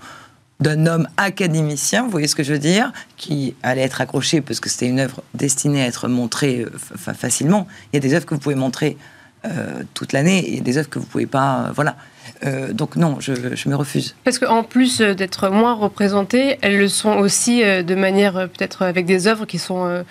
d'un 0.60 0.86
homme 0.86 1.06
académicien, 1.16 2.02
vous 2.02 2.10
voyez 2.10 2.26
ce 2.26 2.34
que 2.34 2.42
je 2.42 2.52
veux 2.52 2.58
dire, 2.58 2.92
qui 3.16 3.54
allait 3.62 3.82
être 3.82 4.00
accroché 4.00 4.40
parce 4.40 4.58
que 4.58 4.68
c'était 4.68 4.88
une 4.88 4.98
œuvre 4.98 5.22
destinée 5.34 5.82
à 5.82 5.86
être 5.86 6.08
montrée 6.08 6.62
euh, 6.62 7.12
facilement. 7.14 7.68
Il 7.92 7.96
y 7.96 7.98
a 7.98 8.00
des 8.00 8.14
œuvres 8.14 8.26
que 8.26 8.34
vous 8.34 8.40
pouvez 8.40 8.56
montrer 8.56 8.96
euh, 9.44 9.84
toute 9.94 10.12
l'année 10.12 10.56
et 10.56 10.60
des 10.60 10.78
œuvres 10.78 10.88
que 10.88 10.98
vous 10.98 11.06
pouvez 11.06 11.26
pas. 11.26 11.70
voilà. 11.76 11.96
Euh, 12.44 12.72
donc 12.72 12.96
non, 12.96 13.18
je, 13.20 13.32
me 13.68 13.74
refuse. 13.74 14.14
Parce 14.24 14.38
qu'en 14.38 14.62
plus 14.62 15.00
d'être 15.00 15.48
moins 15.48 15.74
représentées, 15.74 16.58
elles 16.60 16.78
le 16.78 16.88
sont 16.88 17.16
aussi 17.16 17.62
euh, 17.62 17.82
de 17.82 17.94
manière 17.94 18.36
euh, 18.36 18.46
peut-être 18.46 18.82
avec 18.82 19.06
des 19.06 19.26
œuvres 19.26 19.46
qui 19.46 19.58
sont 19.58 20.04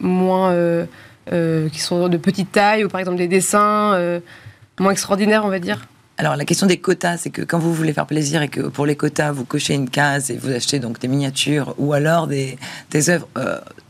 moins, 0.00 0.86
qui 1.28 1.80
sont 1.80 2.08
de 2.08 2.16
petite 2.16 2.52
taille 2.52 2.84
ou 2.84 2.88
par 2.88 3.00
exemple 3.00 3.18
des 3.18 3.28
dessins 3.28 4.20
moins 4.80 4.92
extraordinaires, 4.92 5.44
on 5.44 5.50
va 5.50 5.58
dire. 5.58 5.86
Alors 6.16 6.36
la 6.36 6.44
question 6.44 6.68
des 6.68 6.78
quotas, 6.78 7.16
c'est 7.18 7.30
que 7.30 7.42
quand 7.42 7.58
vous 7.58 7.74
voulez 7.74 7.92
faire 7.92 8.06
plaisir 8.06 8.40
et 8.42 8.48
que 8.48 8.60
pour 8.60 8.86
les 8.86 8.94
quotas 8.94 9.32
vous 9.32 9.44
cochez 9.44 9.74
une 9.74 9.90
case 9.90 10.30
et 10.30 10.36
vous 10.36 10.50
achetez 10.50 10.78
donc 10.78 11.00
des 11.00 11.08
miniatures 11.08 11.74
ou 11.78 11.92
alors 11.92 12.28
des, 12.28 12.56
des 12.90 13.10
œuvres 13.10 13.28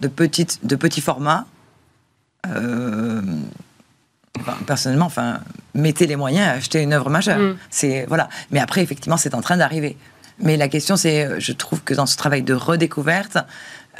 de 0.00 0.08
petites 0.08 0.66
de 0.66 0.75
petits 0.75 1.02
formats 1.02 1.46
personnellement, 4.66 5.06
enfin, 5.06 5.40
mettez 5.74 6.06
les 6.06 6.16
moyens 6.16 6.48
à 6.48 6.52
acheter 6.52 6.82
une 6.82 6.92
œuvre 6.92 7.10
majeure. 7.10 7.38
Mm. 7.38 7.56
C'est 7.70 8.06
voilà. 8.08 8.28
Mais 8.50 8.60
après, 8.60 8.82
effectivement, 8.82 9.16
c'est 9.16 9.34
en 9.34 9.40
train 9.40 9.56
d'arriver. 9.56 9.96
Mais 10.38 10.56
la 10.56 10.68
question, 10.68 10.96
c'est, 10.96 11.24
euh, 11.24 11.36
je 11.38 11.52
trouve 11.52 11.82
que 11.82 11.94
dans 11.94 12.06
ce 12.06 12.16
travail 12.16 12.42
de 12.42 12.54
redécouverte, 12.54 13.38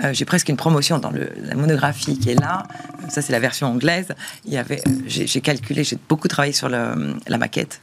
euh, 0.02 0.12
j'ai 0.12 0.24
presque 0.24 0.48
une 0.48 0.56
promotion 0.56 0.98
dans 0.98 1.10
le, 1.10 1.30
la 1.42 1.54
monographie 1.54 2.18
qui 2.18 2.30
est 2.30 2.40
là. 2.40 2.64
Ça, 3.08 3.22
c'est 3.22 3.32
la 3.32 3.38
version 3.38 3.68
anglaise. 3.68 4.08
Il 4.44 4.52
y 4.52 4.56
avait, 4.56 4.80
euh, 4.88 4.92
j'ai 5.06 5.40
calculé, 5.40 5.84
j'ai 5.84 5.98
beaucoup 6.08 6.26
travaillé 6.26 6.52
sur 6.52 6.68
le, 6.68 7.14
la 7.28 7.38
maquette 7.38 7.80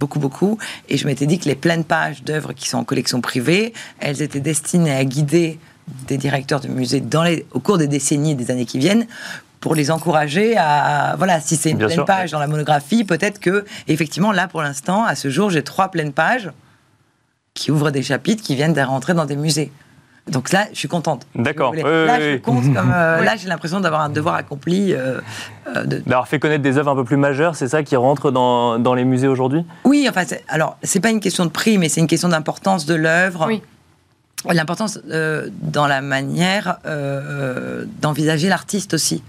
beaucoup, 0.00 0.18
beaucoup. 0.18 0.58
Et 0.88 0.98
je 0.98 1.06
m'étais 1.06 1.24
dit 1.24 1.38
que 1.38 1.46
les 1.46 1.54
pleines 1.54 1.84
pages 1.84 2.22
d'œuvres 2.24 2.52
qui 2.52 2.68
sont 2.68 2.78
en 2.78 2.84
collection 2.84 3.20
privée, 3.20 3.72
elles 4.00 4.20
étaient 4.20 4.40
destinées 4.40 4.94
à 4.94 5.04
guider 5.04 5.58
des 6.08 6.18
directeurs 6.18 6.60
de 6.60 6.68
musées 6.68 7.00
dans 7.00 7.22
les, 7.22 7.46
au 7.52 7.60
cours 7.60 7.78
des 7.78 7.86
décennies 7.86 8.32
et 8.32 8.34
des 8.34 8.50
années 8.50 8.66
qui 8.66 8.78
viennent 8.78 9.06
pour 9.64 9.74
les 9.74 9.90
encourager 9.90 10.58
à 10.58 11.14
voilà 11.16 11.40
si 11.40 11.56
c'est 11.56 11.70
une 11.70 11.78
pleine 11.78 12.04
page 12.04 12.32
dans 12.32 12.38
la 12.38 12.46
monographie 12.46 13.02
peut-être 13.02 13.40
que 13.40 13.64
effectivement 13.88 14.30
là 14.30 14.46
pour 14.46 14.60
l'instant 14.60 15.06
à 15.06 15.14
ce 15.14 15.30
jour 15.30 15.48
j'ai 15.48 15.62
trois 15.64 15.88
pleines 15.88 16.12
pages 16.12 16.50
qui 17.54 17.70
ouvrent 17.70 17.90
des 17.90 18.02
chapitres 18.02 18.42
qui 18.42 18.56
viennent 18.56 18.74
de 18.74 18.80
rentrer 18.82 19.14
dans 19.14 19.24
des 19.24 19.36
musées 19.36 19.72
donc 20.26 20.52
là, 20.52 20.64
je 20.72 20.78
suis 20.78 20.88
contente. 20.88 21.26
D'accord. 21.34 21.74
là, 21.74 22.18
je 22.18 22.38
compte 22.38 22.64
comme, 22.72 22.90
euh, 22.94 23.22
là, 23.24 23.36
j'ai 23.36 23.46
l'impression 23.46 23.78
d'avoir 23.80 24.00
un 24.00 24.08
devoir 24.08 24.36
accompli. 24.36 24.94
Euh, 24.94 25.20
euh 25.66 25.84
D'avoir 25.84 26.28
fait 26.28 26.38
connaître 26.38 26.62
des 26.62 26.78
œuvres 26.78 26.92
un 26.92 26.96
peu 26.96 27.04
plus 27.04 27.18
majeures, 27.18 27.56
c'est 27.56 27.68
ça 27.68 27.82
qui 27.82 27.94
rentre 27.94 28.30
dans, 28.30 28.78
dans 28.78 28.94
les 28.94 29.04
musées 29.04 29.28
aujourd'hui? 29.28 29.66
Oui, 29.84 30.06
enfin, 30.08 30.22
alors, 30.48 30.78
c'est 30.82 31.00
pas 31.00 31.10
une 31.10 31.20
question 31.20 31.44
de 31.44 31.50
prix, 31.50 31.76
mais 31.76 31.90
c'est 31.90 32.00
une 32.00 32.06
question 32.06 32.30
d'importance 32.30 32.86
de 32.86 32.94
l'œuvre. 32.94 33.44
Oui. 33.46 33.60
L'importance 34.50 34.98
euh, 35.10 35.50
dans 35.60 35.86
la 35.86 36.00
manière 36.00 36.78
d'envisager 38.00 38.48
l'artiste 38.48 38.94
aussi. 38.94 39.22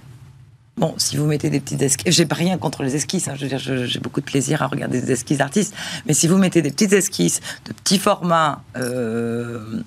Bon, 0.77 0.93
si 0.97 1.15
vous 1.15 1.25
mettez 1.25 1.49
des 1.49 1.61
petites 1.61 1.81
esquisses, 1.81 2.13
j'ai 2.13 2.25
pas 2.25 2.35
rien 2.35 2.57
contre 2.57 2.83
les 2.83 2.97
esquisses, 2.97 3.29
hein, 3.29 3.33
je 3.35 3.43
veux 3.43 3.47
dire, 3.47 3.59
j'ai 3.59 3.99
beaucoup 3.99 4.19
de 4.19 4.25
plaisir 4.25 4.61
à 4.61 4.67
regarder 4.67 4.99
des 4.99 5.13
esquisses 5.13 5.37
d'artistes, 5.37 5.73
mais 6.05 6.13
si 6.13 6.27
vous 6.27 6.37
mettez 6.37 6.61
des 6.61 6.71
petites 6.71 6.91
esquisses 6.91 7.39
de 7.65 7.71
petits 7.71 7.97
formats, 7.97 8.61
euh, 8.75 9.81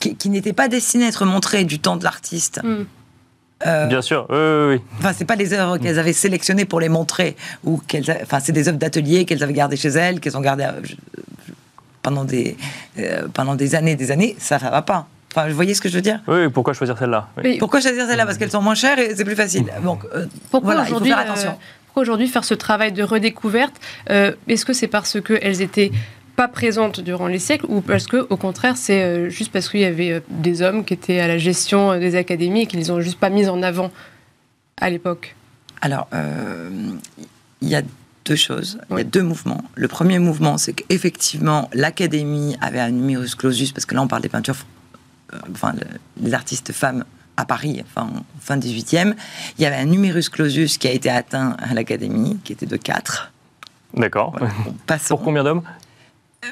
qui, 0.00 0.28
n'étaient 0.28 0.52
pas 0.52 0.68
destinées 0.68 1.04
à 1.04 1.08
être 1.08 1.24
montrées 1.24 1.64
du 1.64 1.78
temps 1.78 1.96
de 1.96 2.04
l'artiste. 2.04 2.60
Mm. 2.64 2.86
Euh, 3.66 3.86
Bien 3.86 4.02
sûr, 4.02 4.26
oui, 4.30 4.76
oui, 4.76 4.80
Enfin, 4.98 5.12
c'est 5.16 5.24
pas 5.24 5.36
les 5.36 5.52
œuvres 5.52 5.78
qu'elles 5.78 5.98
avaient 5.98 6.12
sélectionnées 6.12 6.64
pour 6.64 6.80
les 6.80 6.88
montrer, 6.88 7.36
ou 7.64 7.78
qu'elles, 7.78 8.04
enfin, 8.22 8.40
c'est 8.40 8.52
des 8.52 8.68
œuvres 8.68 8.78
d'atelier 8.78 9.24
qu'elles 9.24 9.42
avaient 9.42 9.52
gardées 9.52 9.76
chez 9.76 9.88
elles, 9.88 10.18
qu'elles 10.18 10.36
ont 10.36 10.40
gardées 10.40 10.64
euh, 10.64 10.80
pendant 12.02 12.24
des 12.24 12.56
pendant 13.34 13.54
des 13.54 13.74
années, 13.76 13.94
des 13.94 14.10
années. 14.10 14.36
Ça, 14.38 14.58
ça 14.58 14.70
va 14.70 14.82
pas. 14.82 15.06
Enfin, 15.32 15.48
vous 15.48 15.54
voyez 15.54 15.74
ce 15.74 15.80
que 15.80 15.88
je 15.88 15.94
veux 15.94 16.02
dire 16.02 16.20
Oui, 16.26 16.48
pourquoi 16.48 16.72
choisir 16.72 16.96
celle-là 16.98 17.28
Pourquoi 17.58 17.80
choisir 17.80 18.06
celle-là 18.06 18.24
Parce 18.24 18.38
qu'elles 18.38 18.50
sont 18.50 18.62
moins 18.62 18.74
chères 18.74 18.98
et 18.98 19.14
c'est 19.14 19.24
plus 19.24 19.36
facile. 19.36 19.66
Donc, 19.82 20.04
pourquoi 20.50 20.74
voilà, 20.74 20.88
il 20.88 20.94
faut 20.94 21.04
faire 21.04 21.18
attention. 21.18 21.56
aujourd'hui 21.96 22.28
faire 22.28 22.44
ce 22.44 22.54
travail 22.54 22.92
de 22.92 23.02
redécouverte 23.02 23.74
euh, 24.10 24.32
Est-ce 24.46 24.64
que 24.64 24.72
c'est 24.72 24.88
parce 24.88 25.20
qu'elles 25.20 25.62
étaient 25.62 25.92
pas 26.36 26.48
présentes 26.48 27.00
durant 27.00 27.26
les 27.26 27.40
siècles 27.40 27.66
ou 27.68 27.80
parce 27.80 28.06
que 28.06 28.26
au 28.30 28.36
contraire 28.36 28.76
c'est 28.76 29.02
euh, 29.02 29.28
juste 29.28 29.50
parce 29.50 29.68
qu'il 29.68 29.80
y 29.80 29.84
avait 29.84 30.12
euh, 30.12 30.20
des 30.28 30.62
hommes 30.62 30.84
qui 30.84 30.94
étaient 30.94 31.18
à 31.18 31.26
la 31.26 31.36
gestion 31.36 31.98
des 31.98 32.14
académies 32.14 32.62
et 32.62 32.66
qu'ils 32.66 32.78
les 32.78 32.92
ont 32.92 33.00
juste 33.00 33.18
pas 33.18 33.28
mises 33.28 33.48
en 33.48 33.60
avant 33.62 33.90
à 34.80 34.88
l'époque? 34.88 35.34
Alors 35.80 36.08
il 37.60 37.68
y 37.68 37.74
a 37.74 37.82
deux 38.24 38.36
choses, 38.36 38.78
il 38.90 38.98
y 38.98 39.00
a 39.00 39.04
deux 39.04 39.22
mouvements. 39.22 39.64
Le 39.74 39.88
premier 39.88 40.20
mouvement 40.20 40.58
c'est 40.58 40.72
qu'effectivement 40.72 41.68
l'académie 41.72 42.56
avait 42.60 42.80
un 42.80 42.90
numerus 42.90 43.34
clausus 43.34 43.72
parce 43.72 43.84
que 43.84 43.96
là 43.96 44.02
on 44.02 44.06
parle 44.06 44.22
des 44.22 44.28
peintures 44.28 44.56
enfin 45.52 45.74
les 46.20 46.34
artistes 46.34 46.72
femmes 46.72 47.04
à 47.38 47.44
Paris, 47.44 47.82
enfin, 47.86 48.10
fin 48.40 48.58
18e, 48.58 49.14
il 49.56 49.62
y 49.62 49.66
avait 49.66 49.76
un 49.76 49.84
numerus 49.84 50.28
clausus 50.28 50.76
qui 50.76 50.88
a 50.88 50.90
été 50.90 51.08
atteint 51.08 51.56
à 51.60 51.72
l'Académie, 51.72 52.38
qui 52.42 52.52
était 52.52 52.66
de 52.66 52.76
4. 52.76 53.32
D'accord. 53.94 54.36
Pour 55.08 55.22
combien 55.22 55.44
d'hommes 55.44 55.62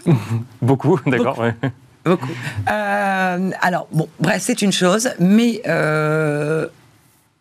Beaucoup, 0.62 1.00
d'accord. 1.04 1.42
Beaucoup. 2.04 2.28
Euh, 2.70 3.50
alors, 3.60 3.88
bon, 3.92 4.08
bref, 4.20 4.42
c'est 4.42 4.62
une 4.62 4.70
chose, 4.70 5.10
mais 5.18 5.60
euh, 5.66 6.68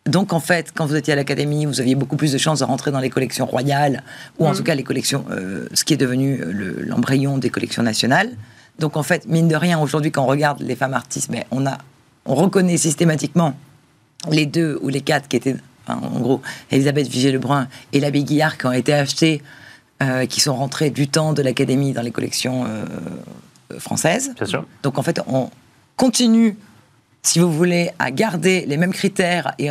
donc 0.06 0.32
en 0.32 0.40
fait, 0.40 0.72
quand 0.74 0.86
vous 0.86 0.96
étiez 0.96 1.12
à 1.12 1.16
l'Académie, 1.16 1.66
vous 1.66 1.80
aviez 1.80 1.94
beaucoup 1.94 2.16
plus 2.16 2.32
de 2.32 2.38
chances 2.38 2.58
de 2.58 2.64
rentrer 2.64 2.90
dans 2.90 2.98
les 2.98 3.10
collections 3.10 3.46
royales, 3.46 4.02
ou 4.38 4.46
en 4.46 4.52
mm. 4.52 4.56
tout 4.56 4.62
cas 4.64 4.74
les 4.74 4.82
collections, 4.82 5.24
euh, 5.30 5.68
ce 5.72 5.84
qui 5.84 5.94
est 5.94 5.96
devenu 5.96 6.40
l'embryon 6.84 7.38
des 7.38 7.50
collections 7.50 7.84
nationales. 7.84 8.30
Donc 8.78 8.96
en 8.96 9.02
fait, 9.02 9.26
mine 9.26 9.48
de 9.48 9.56
rien, 9.56 9.78
aujourd'hui, 9.78 10.10
quand 10.10 10.24
on 10.24 10.26
regarde 10.26 10.60
les 10.60 10.76
femmes 10.76 10.94
artistes, 10.94 11.28
mais 11.30 11.46
on 11.50 11.66
a 11.66 11.78
on 12.26 12.34
reconnaît 12.34 12.76
systématiquement 12.76 13.54
les 14.30 14.46
deux 14.46 14.78
ou 14.82 14.88
les 14.88 15.00
quatre 15.00 15.28
qui 15.28 15.36
étaient, 15.36 15.56
en 15.86 16.20
gros, 16.20 16.42
Elisabeth 16.70 17.06
Vigée-Lebrun 17.08 17.68
et 17.92 18.00
l'abbé 18.00 18.24
Guillard 18.24 18.58
qui 18.58 18.66
ont 18.66 18.72
été 18.72 18.92
achetés, 18.92 19.42
euh, 20.02 20.26
qui 20.26 20.40
sont 20.40 20.54
rentrés 20.54 20.90
du 20.90 21.08
temps 21.08 21.32
de 21.32 21.42
l'Académie 21.42 21.92
dans 21.92 22.02
les 22.02 22.10
collections 22.10 22.64
euh, 22.66 23.78
françaises. 23.78 24.32
Bien 24.36 24.46
sûr. 24.46 24.64
Donc 24.82 24.98
en 24.98 25.02
fait, 25.02 25.20
on 25.28 25.50
continue, 25.96 26.56
si 27.26 27.40
vous 27.40 27.52
voulez, 27.52 27.90
à 27.98 28.10
garder 28.10 28.64
les 28.66 28.76
mêmes 28.76 28.92
critères 28.92 29.52
et, 29.58 29.70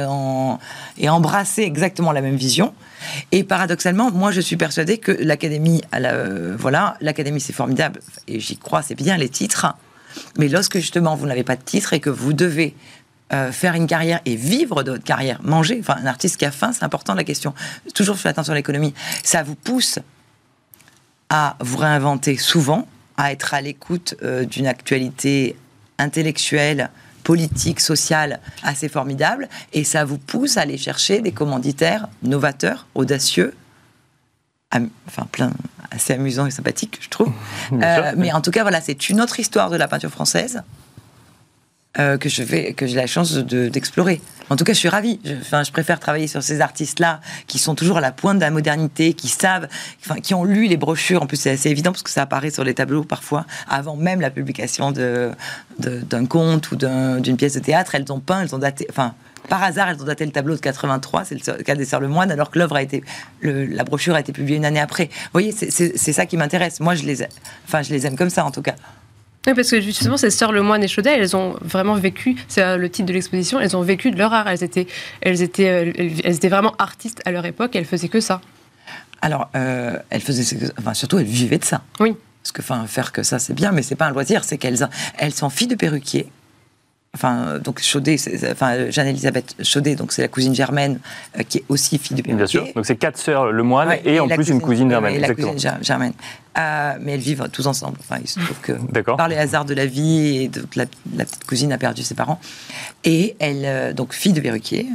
embrasser 1.10 1.62
exactement 1.62 2.12
la 2.12 2.22
même 2.22 2.36
vision. 2.36 2.74
Et 3.32 3.44
paradoxalement, 3.44 4.12
moi, 4.12 4.32
je 4.32 4.42
suis 4.42 4.58
persuadée 4.58 4.98
que 4.98 5.12
l'Académie, 5.12 5.82
euh, 5.94 6.56
voilà, 6.60 6.98
l'Académie, 7.02 7.40
c'est 7.40 7.54
formidable, 7.54 8.02
et 8.28 8.40
j'y 8.40 8.58
crois, 8.58 8.82
c'est 8.82 8.96
bien 8.96 9.16
les 9.18 9.30
titres. 9.30 9.68
Mais 10.38 10.48
lorsque 10.48 10.78
justement 10.78 11.16
vous 11.16 11.28
n'avez 11.28 11.44
pas 11.44 11.56
de 11.56 11.62
titre 11.62 11.94
et 11.94 12.00
que 12.00 12.10
vous 12.10 12.34
devez 12.34 12.76
euh, 13.34 13.52
faire 13.52 13.76
une 13.76 13.88
carrière 13.88 14.22
et 14.26 14.36
vivre 14.36 14.84
de 14.84 14.92
votre 14.92 15.04
carrière, 15.04 15.40
manger, 15.44 15.78
enfin 15.80 15.98
un 16.02 16.06
artiste 16.06 16.38
qui 16.38 16.46
a 16.46 16.52
faim, 16.52 16.72
c'est 16.74 16.84
important 16.84 17.14
la 17.14 17.24
question. 17.24 17.54
Toujours 17.94 18.18
faire 18.18 18.32
attention 18.32 18.54
à 18.54 18.56
l'économie. 18.56 18.94
Ça 19.24 19.44
vous 19.44 19.56
pousse 19.56 20.00
à 21.30 21.58
vous 21.60 21.78
réinventer 21.78 22.38
souvent, 22.38 22.88
à 23.18 23.32
être 23.32 23.54
à 23.54 23.62
l'écoute 23.62 24.16
euh, 24.24 24.46
d'une 24.46 24.68
actualité 24.68 25.56
intellectuelle, 25.98 26.90
politique, 27.26 27.82
sociale 27.82 28.40
assez 28.64 28.88
formidable, 28.88 29.50
et 29.74 29.84
ça 29.84 30.06
vous 30.06 30.20
pousse 30.20 30.58
à 30.58 30.62
aller 30.62 30.78
chercher 30.78 31.20
des 31.20 31.34
commanditaires 31.34 32.08
novateurs, 32.24 32.88
audacieux, 32.94 33.54
enfin 35.08 35.28
plein, 35.32 35.52
assez 35.92 36.14
amusant 36.14 36.46
et 36.46 36.52
sympathique, 36.52 37.00
je 37.02 37.10
trouve. 37.10 37.34
Euh, 37.74 38.14
mais 38.16 38.32
en 38.32 38.42
tout 38.42 38.52
cas, 38.52 38.62
voilà, 38.62 38.80
c'est 38.80 39.10
une 39.10 39.20
autre 39.20 39.40
histoire 39.40 39.70
de 39.70 39.76
la 39.76 39.88
peinture 39.88 40.12
française 40.12 40.62
euh, 41.98 42.18
que 42.18 42.28
je 42.28 42.44
vais, 42.44 42.74
que 42.74 42.86
j'ai 42.88 42.96
la 42.96 43.08
chance 43.08 43.34
d'explorer. 43.38 44.22
en 44.50 44.58
tout 44.58 44.66
cas, 44.66 44.74
je 44.74 44.80
suis 44.80 44.90
ravie. 44.90 45.20
Je, 45.24 45.34
enfin, 45.34 45.64
je 45.64 45.72
préfère 45.72 46.00
travailler 46.00 46.28
sur 46.28 46.44
ces 46.44 46.60
artistes-là 46.60 47.22
qui 47.48 47.58
sont 47.58 47.74
toujours 47.74 47.98
à 47.98 48.02
la 48.02 48.12
pointe 48.12 48.36
de 48.36 48.42
la 48.42 48.52
modernité, 48.52 49.14
qui 49.14 49.30
savent, 49.30 49.68
enfin, 50.04 50.20
qui 50.20 50.34
ont 50.34 50.44
lu 50.44 50.68
les 50.68 50.78
brochures. 50.78 51.24
En 51.24 51.28
plus, 51.28 51.38
c'est 51.38 51.52
assez 51.52 51.70
évident 51.70 51.92
parce 51.92 52.04
que 52.04 52.10
ça 52.10 52.24
apparaît 52.24 52.52
sur 52.52 52.66
les 52.66 52.74
tableaux 52.74 53.04
parfois 53.04 53.46
avant 53.70 53.96
même 53.96 54.20
la 54.20 54.30
publication 54.30 54.92
de, 54.92 55.32
d'un 55.80 56.26
conte 56.26 56.72
ou 56.72 56.76
d'une 56.76 57.38
pièce 57.38 57.54
de 57.54 57.60
théâtre. 57.60 57.96
Elles 57.96 58.12
ont 58.12 58.20
peint, 58.20 58.42
elles 58.42 58.54
ont 58.54 58.60
daté, 58.60 58.88
enfin 58.90 59.16
par 59.48 59.64
hasard, 59.64 59.90
elles 59.90 60.02
ont 60.02 60.06
daté 60.06 60.26
le 60.26 60.32
tableau 60.32 60.56
de 60.56 60.60
83, 60.60 61.26
c'est 61.26 61.36
le 61.36 61.64
cas 61.64 61.76
des 61.76 61.86
Sœurs 61.86 62.02
Lemoine, 62.02 62.32
alors 62.32 62.50
que 62.50 62.60
l'œuvre 62.60 62.76
a 62.76 62.82
été, 62.82 63.04
la 63.42 63.84
brochure 63.84 64.16
a 64.16 64.20
été 64.20 64.34
publiée 64.34 64.58
une 64.58 64.66
année 64.66 64.80
après. 64.80 65.06
Vous 65.06 65.30
voyez, 65.34 65.52
c'est 65.52 66.14
ça 66.14 66.26
qui 66.26 66.36
m'intéresse. 66.36 66.80
Moi, 66.80 66.96
je 66.96 67.04
les, 67.04 67.24
enfin, 67.68 67.82
je 67.82 67.92
les 67.92 68.06
aime 68.08 68.16
comme 68.16 68.32
ça, 68.32 68.44
en 68.44 68.52
tout 68.52 68.64
cas. 68.64 68.76
Oui, 69.48 69.54
parce 69.54 69.70
que 69.70 69.80
justement, 69.80 70.18
ces 70.18 70.32
sœurs 70.32 70.52
Lemoine 70.52 70.84
et 70.84 70.88
Chaudet, 70.88 71.18
elles 71.18 71.36
ont 71.36 71.56
vraiment 71.62 71.96
vécu, 71.96 72.36
c'est 72.48 72.64
euh, 72.64 72.78
le 72.78 72.90
titre 72.90 73.08
de 73.08 73.14
l'exposition, 73.14 73.60
elles 73.60 73.78
ont 73.78 73.82
vécu 73.82 74.12
de 74.12 74.18
leur 74.18 74.34
art. 74.34 74.48
Elles 74.48 74.64
étaient, 74.64 74.88
elles 75.22 75.42
étaient, 75.42 75.70
euh, 75.70 75.92
elles 76.24 76.36
étaient 76.36 76.50
vraiment 76.50 76.74
artistes 76.80 77.22
à 77.26 77.32
leur 77.32 77.46
époque, 77.46 77.76
elles 77.76 77.86
faisaient 77.86 78.08
que 78.08 78.20
ça. 78.20 78.42
Alors, 79.22 79.50
euh, 79.56 79.98
elles 80.10 80.22
faisaient, 80.22 80.72
enfin, 80.80 80.94
surtout, 80.94 81.20
elles 81.20 81.26
vivaient 81.26 81.58
de 81.60 81.66
ça. 81.66 81.82
Oui. 82.00 82.16
Parce 82.42 82.52
que, 82.52 82.62
enfin, 82.62 82.86
faire 82.88 83.12
que 83.12 83.24
ça, 83.24 83.40
c'est 83.40 83.54
bien, 83.54 83.72
mais 83.72 83.82
c'est 83.82 83.96
pas 83.96 84.06
un 84.06 84.12
loisir, 84.12 84.44
c'est 84.44 84.58
qu'elles 84.58 84.88
elles 85.18 85.34
sont 85.34 85.50
filles 85.50 85.68
de 85.68 85.76
perruquier 85.76 86.32
enfin 87.16 87.60
donc 87.60 87.82
Chaudet, 87.82 88.18
enfin 88.52 88.92
Jeanne-Elisabeth 88.92 89.56
Chaudet, 89.64 89.96
donc 89.96 90.12
c'est 90.12 90.22
la 90.22 90.28
cousine 90.28 90.54
germaine 90.54 91.00
euh, 91.40 91.44
qui 91.44 91.60
est 91.60 91.64
aussi 91.70 91.98
fille 91.98 92.16
de. 92.16 92.22
Bien 92.22 92.46
sûr. 92.46 92.68
Donc 92.76 92.86
c'est 92.86 92.98
quatre 92.98 93.18
sœurs 93.18 93.52
Lemoine 93.52 93.96
et, 94.04 94.20
en 94.20 94.28
plus 94.28 94.50
une 94.50 94.62
cousine 94.62 94.90
germaine. 94.90 95.16
Et 95.16 95.20
la 95.20 95.34
cousine 95.34 95.58
germaine. 95.82 96.14
Euh, 96.58 96.94
mais 97.02 97.14
elles 97.14 97.20
vivent 97.20 97.50
tous 97.52 97.68
ensemble. 97.68 97.98
Enfin, 98.00 98.18
il 98.22 98.28
se 98.28 98.40
trouve 98.40 98.60
que 98.62 98.74
par 99.16 99.28
les 99.28 99.38
hasards 99.38 99.66
de 99.66 99.74
la 99.74 99.86
vie 99.86 100.44
et 100.44 100.48
donc 100.48 100.76
la, 100.76 100.86
petite 100.86 101.46
cousine 101.46 101.74
a 101.74 101.78
perdu 101.78 102.04
ses 102.04 102.16
parents 102.16 102.40
et 103.04 103.36
elle 103.40 103.66
euh, 103.66 103.94
donc 103.94 104.14
fille 104.14 104.34
de 104.34 104.42
perruquier, 104.42 104.88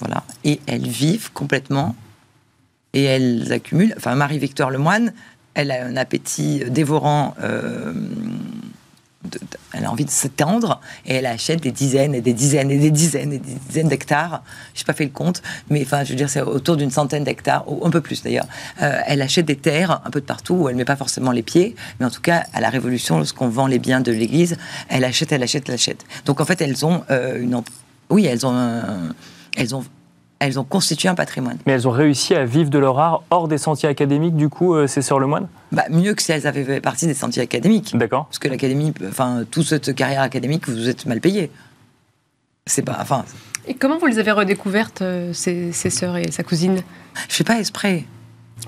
voilà. 0.00 0.24
Et 0.44 0.60
elles 0.66 0.88
vivent 0.88 1.32
complètement 1.32 1.94
et 2.92 3.04
elles 3.04 3.52
accumulent. 3.52 3.94
Enfin 3.96 4.14
Marie-Victoire 4.14 4.70
Lemoine, 4.70 5.12
elle 5.54 5.70
a 5.70 5.84
un 5.84 5.96
appétit 5.96 6.64
dévorant 6.68 7.34
elle 9.72 9.84
a 9.84 9.90
envie 9.90 10.04
de 10.04 10.10
s'étendre 10.10 10.80
et 11.04 11.14
elle 11.14 11.26
achète 11.26 11.60
des 11.60 11.72
dizaines 11.72 12.14
et 12.14 12.20
des 12.20 12.32
dizaines 12.32 12.70
et 12.70 12.78
des 12.78 12.90
dizaines 12.90 13.32
et 13.32 13.38
des 13.38 13.54
dizaines 13.68 13.88
d'hectares. 13.88 14.42
Je 14.74 14.80
n'ai 14.80 14.84
pas 14.84 14.92
fait 14.92 15.04
le 15.04 15.10
compte, 15.10 15.42
mais 15.70 15.82
enfin, 15.82 16.04
je 16.04 16.10
veux 16.10 16.16
dire, 16.16 16.30
c'est 16.30 16.40
autour 16.40 16.76
d'une 16.76 16.90
centaine 16.90 17.24
d'hectares, 17.24 17.64
ou 17.70 17.86
un 17.86 17.90
peu 17.90 18.00
plus 18.00 18.22
d'ailleurs. 18.22 18.46
Euh, 18.82 19.00
elle 19.06 19.22
achète 19.22 19.46
des 19.46 19.56
terres 19.56 20.00
un 20.04 20.10
peu 20.10 20.20
de 20.20 20.26
partout 20.26 20.54
où 20.54 20.68
elle 20.68 20.74
ne 20.74 20.80
met 20.80 20.84
pas 20.84 20.96
forcément 20.96 21.32
les 21.32 21.42
pieds, 21.42 21.74
mais 22.00 22.06
en 22.06 22.10
tout 22.10 22.20
cas, 22.20 22.44
à 22.52 22.60
la 22.60 22.70
Révolution, 22.70 23.18
lorsqu'on 23.18 23.48
vend 23.48 23.66
les 23.66 23.78
biens 23.78 24.00
de 24.00 24.12
l'Église, 24.12 24.56
elle 24.88 25.04
achète, 25.04 25.32
elle 25.32 25.42
achète, 25.42 25.68
elle 25.68 25.74
achète. 25.74 26.04
Donc 26.24 26.40
en 26.40 26.44
fait, 26.44 26.60
elles 26.60 26.84
ont 26.84 27.02
euh, 27.10 27.40
une. 27.40 27.60
Oui, 28.10 28.26
elles 28.26 28.46
ont. 28.46 28.72
elles 29.56 29.74
ont 29.74 29.84
elles 30.38 30.58
ont 30.60 30.64
constitué 30.64 31.08
un 31.08 31.14
patrimoine. 31.14 31.58
Mais 31.66 31.72
elles 31.72 31.88
ont 31.88 31.92
réussi 31.92 32.34
à 32.34 32.44
vivre 32.44 32.70
de 32.70 32.78
leur 32.78 32.98
art 32.98 33.22
hors 33.30 33.48
des 33.48 33.58
sentiers 33.58 33.88
académiques, 33.88 34.36
du 34.36 34.48
coup, 34.48 34.74
euh, 34.74 34.86
ces 34.86 35.02
Sœurs 35.02 35.18
Lemoine? 35.18 35.48
Bah, 35.72 35.84
Mieux 35.90 36.14
que 36.14 36.22
si 36.22 36.32
elles 36.32 36.46
avaient 36.46 36.64
fait 36.64 36.80
partie 36.80 37.06
des 37.06 37.14
sentiers 37.14 37.42
académiques. 37.42 37.96
D'accord. 37.96 38.26
Parce 38.26 38.38
que 38.38 38.48
l'académie, 38.48 38.92
enfin, 39.08 39.44
toute 39.50 39.66
cette 39.66 39.94
carrière 39.94 40.22
académique, 40.22 40.68
vous 40.68 40.88
êtes 40.88 41.06
mal 41.06 41.20
payé. 41.20 41.50
C'est 42.66 42.82
pas. 42.82 42.98
Enfin. 43.00 43.24
Et 43.66 43.74
comment 43.74 43.98
vous 43.98 44.06
les 44.06 44.18
avez 44.18 44.32
redécouvertes, 44.32 45.02
euh, 45.02 45.32
ces, 45.32 45.72
ces 45.72 45.90
sœurs 45.90 46.16
et 46.16 46.30
sa 46.30 46.42
cousine? 46.42 46.82
Je 47.28 47.34
fais 47.34 47.44
pas 47.44 47.58
esprit. 47.58 48.04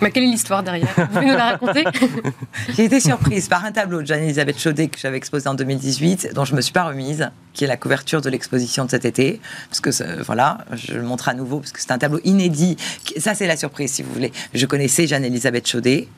Mais 0.00 0.10
quelle 0.10 0.24
est 0.24 0.28
l'histoire 0.28 0.62
derrière? 0.62 0.92
Vous 0.96 1.06
pouvez 1.06 1.26
nous 1.26 1.36
la 1.36 1.50
raconter? 1.50 1.84
J'ai 2.76 2.84
été 2.84 3.00
surprise 3.00 3.48
par 3.48 3.64
un 3.64 3.72
tableau 3.72 4.00
de 4.02 4.06
Jeanne-Elisabeth 4.06 4.58
Chaudet 4.58 4.88
que 4.88 4.98
j'avais 4.98 5.16
exposé 5.16 5.48
en 5.48 5.54
2018, 5.54 6.30
dont 6.34 6.44
je 6.44 6.52
ne 6.52 6.56
me 6.56 6.60
suis 6.60 6.72
pas 6.72 6.84
remise, 6.84 7.30
qui 7.52 7.64
est 7.64 7.66
la 7.66 7.76
couverture 7.76 8.20
de 8.20 8.30
l'exposition 8.30 8.84
de 8.84 8.90
cet 8.90 9.04
été. 9.04 9.40
Parce 9.68 9.80
que, 9.80 10.22
voilà, 10.22 10.58
je 10.72 10.94
le 10.94 11.02
montre 11.02 11.28
à 11.28 11.34
nouveau, 11.34 11.58
parce 11.58 11.72
que 11.72 11.80
c'est 11.80 11.92
un 11.92 11.98
tableau 11.98 12.20
inédit. 12.24 12.76
Ça, 13.16 13.34
c'est 13.34 13.46
la 13.46 13.56
surprise, 13.56 13.92
si 13.92 14.02
vous 14.02 14.12
voulez. 14.12 14.32
Je 14.54 14.66
connaissais 14.66 15.06
Jeanne-Elisabeth 15.06 15.66
Chaudet. 15.66 16.08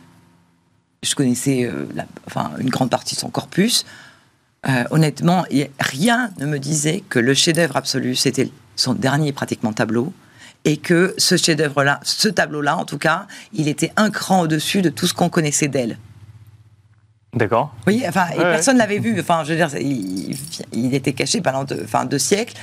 Je 1.03 1.15
connaissais 1.15 1.65
euh, 1.65 1.87
enfin, 2.27 2.51
une 2.59 2.69
grande 2.69 2.91
partie 2.91 3.15
de 3.15 3.21
son 3.21 3.31
corpus. 3.31 3.87
Euh, 4.69 4.85
honnêtement, 4.91 5.45
rien 5.79 6.31
ne 6.39 6.45
me 6.45 6.59
disait 6.59 7.03
que 7.09 7.19
le 7.19 7.33
chef-d'œuvre 7.33 7.77
absolu, 7.77 8.15
c'était 8.15 8.51
son 8.77 8.93
dernier 8.93 9.33
pratiquement 9.33 9.73
tableau 9.73 10.13
et 10.65 10.77
que 10.77 11.15
ce 11.17 11.37
chef-d'œuvre-là, 11.37 12.01
ce 12.03 12.29
tableau-là, 12.29 12.77
en 12.77 12.85
tout 12.85 12.99
cas, 12.99 13.27
il 13.53 13.69
était 13.69 13.93
un 13.97 14.11
cran 14.11 14.43
au-dessus 14.43 14.83
de 14.83 14.91
tout 14.91 15.07
ce 15.07 15.15
qu'on 15.15 15.29
connaissait 15.29 15.69
d'elle. 15.69 15.99
D'accord. 17.33 17.75
Oui, 17.87 18.03
enfin, 18.07 18.27
et 18.35 18.39
personne 18.39 18.75
ne 18.75 18.81
l'avait 18.81 18.99
vu. 18.99 19.19
Enfin, 19.21 19.45
je 19.45 19.53
veux 19.53 19.57
dire, 19.57 19.71
il, 20.73 20.95
était 20.95 21.13
caché 21.13 21.41
pendant 21.41 21.65
deux, 21.65 21.81
enfin, 21.85 22.05
deux 22.05 22.19
siècles. 22.19 22.55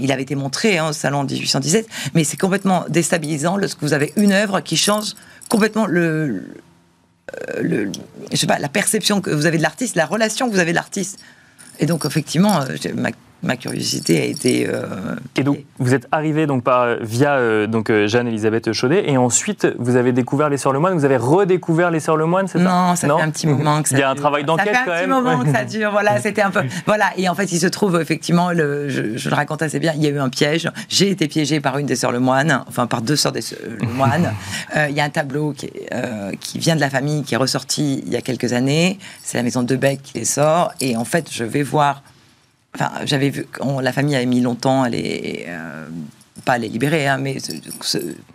il 0.00 0.10
avait 0.10 0.22
été 0.22 0.34
montré 0.34 0.78
hein, 0.78 0.88
au 0.88 0.92
salon 0.92 1.24
de 1.24 1.34
1817, 1.34 1.86
mais 2.14 2.24
c'est 2.24 2.38
complètement 2.38 2.86
déstabilisant 2.88 3.56
lorsque 3.58 3.82
vous 3.82 3.92
avez 3.92 4.12
une 4.16 4.32
œuvre 4.32 4.60
qui 4.60 4.78
change 4.78 5.14
complètement 5.50 5.86
le, 5.86 6.48
le, 7.60 7.92
je 8.32 8.36
sais 8.36 8.46
pas, 8.46 8.58
la 8.58 8.70
perception 8.70 9.20
que 9.20 9.30
vous 9.30 9.44
avez 9.44 9.58
de 9.58 9.62
l'artiste, 9.62 9.94
la 9.94 10.06
relation 10.06 10.48
que 10.48 10.54
vous 10.54 10.60
avez 10.60 10.72
de 10.72 10.76
l'artiste. 10.76 11.20
Et 11.78 11.86
donc, 11.86 12.06
effectivement, 12.06 12.64
ma 12.94 13.10
ma 13.42 13.56
curiosité 13.56 14.20
a 14.20 14.24
été. 14.24 14.68
Euh, 14.68 15.14
et 15.36 15.44
donc, 15.44 15.58
vous 15.78 15.94
êtes 15.94 16.08
arrivé 16.10 16.46
donc 16.46 16.64
par 16.64 16.96
via 17.00 17.34
euh, 17.34 17.66
donc 17.66 17.90
euh, 17.90 18.08
Jeanne-Elisabeth 18.08 18.72
Chaudet, 18.72 19.08
et 19.08 19.16
ensuite 19.16 19.66
vous 19.78 19.96
avez 19.96 20.12
découvert 20.12 20.48
les 20.48 20.56
Sœurs 20.56 20.72
Lemoine. 20.72 20.94
Vous 20.94 21.04
avez 21.04 21.16
redécouvert 21.16 21.90
les 21.90 22.00
Sœurs 22.00 22.16
Lemoine, 22.16 22.48
c'est 22.48 22.58
ça? 22.58 22.64
Non, 22.64 22.96
ça 22.96 23.06
fait 23.06 23.22
un 23.22 23.30
petit 23.30 23.46
moment 23.46 23.82
que 23.82 23.90
ça. 23.90 23.96
Il 23.96 24.00
y 24.00 24.02
a 24.02 24.10
un 24.10 24.14
travail 24.14 24.44
d'enquête 24.44 24.66
quand 24.66 24.72
même. 24.72 24.86
Ça 24.86 25.06
fait 25.06 25.12
un 25.12 25.20
petit 25.20 25.22
moment 25.22 25.44
que 25.44 25.52
ça 25.52 25.64
dure. 25.64 25.90
Voilà, 25.92 26.20
c'était 26.20 26.42
un 26.42 26.50
peu. 26.50 26.62
Voilà, 26.86 27.10
et 27.16 27.28
en 27.28 27.34
fait, 27.34 27.52
il 27.52 27.60
se 27.60 27.66
trouve 27.66 28.00
effectivement, 28.00 28.50
le, 28.50 28.88
je, 28.88 29.28
le 29.28 29.34
raconte 29.34 29.62
assez 29.62 29.78
bien. 29.78 29.92
Il 29.94 30.02
y 30.02 30.06
a 30.06 30.10
eu 30.10 30.18
un 30.18 30.28
piège. 30.28 30.70
J'ai 30.88 31.10
été 31.10 31.28
piégée 31.28 31.60
par 31.60 31.78
une 31.78 31.86
des 31.86 31.96
Sœurs 31.96 32.12
Lemoine, 32.12 32.64
enfin 32.66 32.86
par 32.86 33.02
deux 33.02 33.16
Sœurs 33.16 33.32
des 33.32 33.42
Lemoine. 33.80 34.32
il 34.88 34.94
y 34.94 35.00
a 35.00 35.04
un 35.04 35.10
tableau 35.10 35.52
qui, 35.52 35.70
qui 36.40 36.58
vient 36.58 36.74
de 36.74 36.80
la 36.80 36.90
famille, 36.90 37.22
qui 37.22 37.34
est 37.34 37.38
ressorti 37.38 38.02
il 38.04 38.12
y 38.12 38.16
a 38.16 38.20
quelques 38.20 38.52
années. 38.52 38.98
C'est 39.22 39.38
la 39.38 39.44
maison 39.44 39.62
de 39.62 39.76
Bec 39.76 40.02
qui 40.02 40.18
les 40.18 40.24
sort, 40.24 40.72
et 40.80 40.96
en 40.96 41.04
fait, 41.04 41.28
je 41.30 41.44
vais 41.44 41.62
voir 41.62 42.02
Enfin, 42.80 42.92
j'avais 43.04 43.30
vu, 43.30 43.46
la 43.80 43.92
famille 43.92 44.14
avait 44.14 44.26
mis 44.26 44.40
longtemps 44.40 44.84
à 44.84 44.88
les. 44.88 45.46
Euh, 45.48 45.88
pas 46.44 46.52
à 46.52 46.58
les 46.58 46.68
libérer, 46.68 47.08
hein, 47.08 47.18
mais 47.18 47.36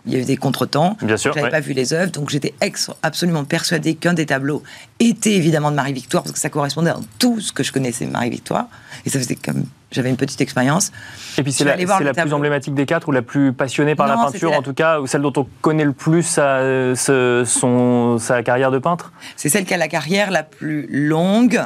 il 0.06 0.12
y 0.12 0.14
avait 0.14 0.26
des 0.26 0.36
contretemps. 0.36 0.96
Bien 1.02 1.16
sûr. 1.16 1.32
Je 1.32 1.38
n'avais 1.38 1.50
pas 1.50 1.60
vu 1.60 1.72
les 1.72 1.94
œuvres, 1.94 2.12
donc 2.12 2.28
j'étais 2.28 2.54
absolument 3.02 3.44
persuadée 3.44 3.94
qu'un 3.94 4.12
des 4.12 4.26
tableaux 4.26 4.62
était 5.00 5.32
évidemment 5.32 5.70
de 5.70 5.76
Marie-Victoire, 5.76 6.22
parce 6.22 6.32
que 6.32 6.38
ça 6.38 6.50
correspondait 6.50 6.90
à 6.90 6.98
tout 7.18 7.40
ce 7.40 7.52
que 7.52 7.64
je 7.64 7.72
connaissais 7.72 8.04
de 8.04 8.10
Marie-Victoire. 8.10 8.68
Et 9.06 9.10
ça 9.10 9.18
faisait 9.18 9.34
comme. 9.34 9.64
J'avais 9.90 10.10
une 10.10 10.16
petite 10.16 10.40
expérience. 10.40 10.90
Et 11.38 11.42
puis 11.42 11.52
c'est 11.52 11.64
la, 11.64 11.76
la 11.76 12.12
plus 12.12 12.32
emblématique 12.32 12.74
des 12.74 12.84
quatre, 12.84 13.08
ou 13.08 13.12
la 13.12 13.22
plus 13.22 13.52
passionnée 13.52 13.94
par 13.94 14.06
la 14.06 14.16
peinture, 14.16 14.52
en 14.52 14.62
tout 14.62 14.74
cas, 14.74 15.00
ou 15.00 15.06
celle 15.06 15.22
dont 15.22 15.32
on 15.36 15.46
connaît 15.62 15.84
le 15.84 15.92
plus 15.92 16.24
sa, 16.24 16.60
son, 16.96 18.18
sa 18.18 18.42
carrière 18.42 18.70
de 18.70 18.78
peintre? 18.78 19.12
C'est 19.36 19.48
celle 19.48 19.64
qui 19.64 19.72
a 19.72 19.76
la 19.76 19.88
carrière 19.88 20.30
la 20.30 20.42
plus 20.42 20.86
longue 20.90 21.62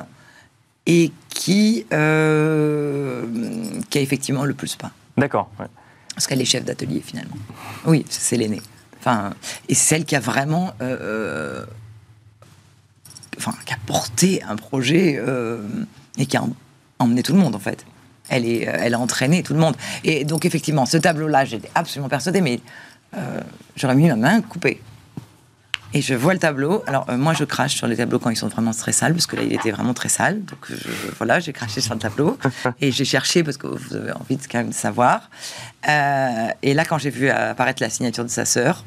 et 0.89 1.13
qui, 1.29 1.87
euh, 1.93 3.25
qui 3.91 3.99
a 3.99 4.01
effectivement 4.01 4.45
le 4.45 4.55
plus 4.55 4.75
peint. 4.75 4.91
D'accord. 5.17 5.51
Parce 6.15 6.27
qu'elle 6.27 6.41
est 6.41 6.47
chef 6.47 6.65
d'atelier 6.65 7.01
finalement. 7.05 7.37
Oui, 7.87 8.05
c'est 8.09 8.37
l'aînée. 8.37 8.63
Enfin, 8.99 9.35
et 9.69 9.75
celle 9.75 10.05
qui 10.05 10.17
a 10.17 10.21
vraiment, 10.21 10.73
euh, 10.81 10.97
euh, 11.01 11.67
enfin, 13.37 13.53
qui 13.65 13.73
a 13.73 13.79
porté 13.87 14.43
un 14.43 14.57
projet 14.57 15.23
et 16.17 16.27
qui 16.27 16.37
a 16.37 16.43
emmené 16.99 17.23
tout 17.23 17.35
le 17.35 17.39
monde 17.39 17.55
en 17.55 17.61
fait. 17.61 17.85
Elle, 18.31 18.45
est, 18.45 18.63
elle 18.63 18.95
a 18.95 18.99
entraîné 18.99 19.43
tout 19.43 19.55
le 19.55 19.61
monde. 19.61 19.77
Et 20.05 20.25
donc 20.25 20.45
effectivement, 20.45 20.87
ce 20.87 20.97
tableau-là, 20.97 21.45
j'étais 21.45 21.71
absolument 21.75 22.09
persuadée, 22.09 22.41
mais 22.41 22.61
j'aurais 23.77 23.95
mis 23.95 24.09
ma 24.09 24.17
main 24.17 24.41
coupée. 24.41 24.81
Et 25.95 26.03
je 26.03 26.15
vois 26.15 26.35
le 26.35 26.39
tableau. 26.39 26.83
Alors, 26.87 27.07
euh, 27.09 27.17
moi, 27.17 27.33
je 27.33 27.45
crache 27.45 27.75
sur 27.75 27.87
les 27.87 27.97
tableaux 27.97 28.19
quand 28.19 28.31
ils 28.31 28.37
sont 28.37 28.49
vraiment 28.49 28.73
très 28.73 28.93
sales, 28.93 29.15
parce 29.15 29.27
que 29.27 29.37
là, 29.37 29.43
il 29.43 29.53
était 29.53 29.71
vraiment 29.71 29.95
très 29.95 30.09
sale. 30.09 30.45
Donc, 30.45 30.71
voilà, 31.17 31.41
j'ai 31.41 31.53
craché 31.53 31.81
sur 31.81 31.95
le 31.95 32.01
tableau. 32.01 32.39
Et 32.81 32.93
j'ai 32.93 33.05
cherché, 33.05 33.43
parce 33.43 33.57
que 33.57 33.67
vous 33.67 33.97
avez 33.97 34.13
envie 34.13 34.37
de 34.37 34.43
quand 34.51 34.59
même 34.59 34.73
savoir. 34.73 35.31
Euh, 35.89 36.49
et 36.63 36.75
là, 36.75 36.85
quand 36.85 36.99
j'ai 36.99 37.11
vu 37.11 37.31
apparaître 37.31 37.83
la 37.83 37.89
signature 37.89 38.25
de 38.25 38.31
sa 38.31 38.45
sœur, 38.45 38.85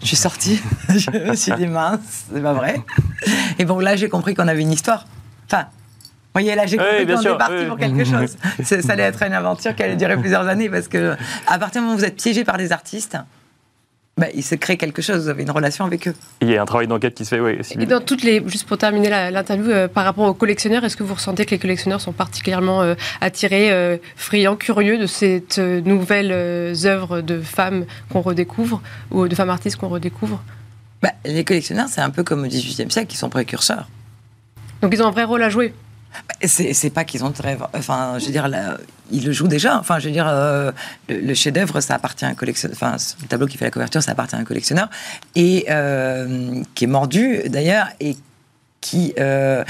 je 0.00 0.06
suis 0.06 0.16
sortie. 0.16 0.60
je 0.88 1.10
me 1.10 1.36
suis 1.36 1.52
dit, 1.52 1.66
mince, 1.66 2.24
c'est 2.32 2.42
pas 2.42 2.54
vrai. 2.54 2.80
Et 3.58 3.64
bon, 3.64 3.78
là, 3.78 3.94
j'ai 3.96 4.08
compris 4.08 4.34
qu'on 4.34 4.48
avait 4.48 4.62
une 4.62 4.72
histoire. 4.72 5.06
Enfin, 5.46 5.64
vous 5.64 6.42
voyez, 6.42 6.54
là, 6.54 6.66
j'ai 6.66 6.76
compris 6.76 7.06
qu'on 7.06 7.20
était 7.20 7.38
parti 7.38 7.64
pour 7.66 7.76
quelque 7.76 8.04
chose. 8.04 8.36
ça 8.64 8.92
allait 8.92 9.04
être 9.04 9.22
une 9.22 9.32
aventure 9.32 9.76
qui 9.76 9.82
allait 9.82 9.96
durer 9.96 10.16
plusieurs 10.16 10.48
années, 10.48 10.68
parce 10.68 10.88
que 10.88 11.14
à 11.46 11.58
partir 11.58 11.80
du 11.80 11.86
moment 11.86 11.94
où 11.94 11.98
vous 11.98 12.04
êtes 12.04 12.16
piégé 12.16 12.44
par 12.44 12.56
des 12.56 12.72
artistes, 12.72 13.16
bah, 14.18 14.28
il 14.34 14.42
se 14.42 14.54
crée 14.54 14.78
quelque 14.78 15.02
chose, 15.02 15.24
vous 15.24 15.28
avez 15.28 15.42
une 15.42 15.50
relation 15.50 15.84
avec 15.84 16.08
eux. 16.08 16.14
Il 16.40 16.48
y 16.48 16.56
a 16.56 16.62
un 16.62 16.64
travail 16.64 16.86
d'enquête 16.86 17.14
qui 17.14 17.26
se 17.26 17.34
fait, 17.34 17.40
oui. 17.40 17.58
Et 17.78 17.84
dans 17.84 18.00
toutes 18.00 18.22
les, 18.22 18.42
juste 18.48 18.66
pour 18.66 18.78
terminer 18.78 19.10
l'interview, 19.10 19.70
euh, 19.70 19.88
par 19.88 20.06
rapport 20.06 20.26
aux 20.26 20.32
collectionneurs, 20.32 20.84
est-ce 20.84 20.96
que 20.96 21.02
vous 21.02 21.12
ressentez 21.12 21.44
que 21.44 21.50
les 21.50 21.58
collectionneurs 21.58 22.00
sont 22.00 22.12
particulièrement 22.12 22.80
euh, 22.80 22.94
attirés, 23.20 23.70
euh, 23.70 23.98
friands, 24.16 24.56
curieux 24.56 24.96
de 24.96 25.06
ces 25.06 25.44
nouvelles 25.84 26.32
œuvres 26.86 27.20
de 27.20 27.42
femmes 27.42 27.84
qu'on 28.10 28.22
redécouvre, 28.22 28.80
ou 29.10 29.28
de 29.28 29.34
femmes 29.34 29.50
artistes 29.50 29.76
qu'on 29.76 29.88
redécouvre? 29.88 30.42
Bah, 31.02 31.12
Les 31.26 31.44
collectionneurs, 31.44 31.88
c'est 31.90 32.00
un 32.00 32.08
peu 32.08 32.24
comme 32.24 32.42
au 32.44 32.46
XVIIIe 32.46 32.90
siècle, 32.90 33.12
ils 33.12 33.18
sont 33.18 33.28
précurseurs. 33.28 33.86
Donc 34.80 34.94
ils 34.94 35.02
ont 35.02 35.06
un 35.08 35.10
vrai 35.10 35.24
rôle 35.24 35.42
à 35.42 35.50
jouer 35.50 35.74
c'est 36.42 36.90
pas 36.90 37.04
qu'ils 37.04 37.24
ont 37.24 37.32
très. 37.32 37.58
Enfin, 37.74 38.18
je 38.18 38.26
veux 38.26 38.32
dire, 38.32 38.48
ils 39.10 39.24
le 39.24 39.32
jouent 39.32 39.48
déjà. 39.48 39.78
Enfin, 39.78 39.98
je 39.98 40.06
veux 40.06 40.12
dire, 40.12 40.28
euh, 40.28 40.72
le, 41.08 41.34
chef-d'œuvre, 41.34 41.80
ça 41.80 41.94
appartient 41.94 42.24
à 42.24 42.28
un 42.28 42.34
collectionneur. 42.34 42.76
Enfin, 42.76 42.96
le 43.22 43.28
tableau 43.28 43.46
qui 43.46 43.56
fait 43.56 43.64
la 43.64 43.70
couverture, 43.70 44.02
ça 44.02 44.12
appartient 44.12 44.36
à 44.36 44.38
un 44.38 44.44
collectionneur. 44.44 44.88
Et 45.34 45.66
euh, 45.70 46.62
qui 46.74 46.84
est 46.84 46.88
mordu, 46.88 47.40
d'ailleurs, 47.46 47.88
et 48.00 48.16
qui. 48.80 49.14
Euh, 49.18 49.64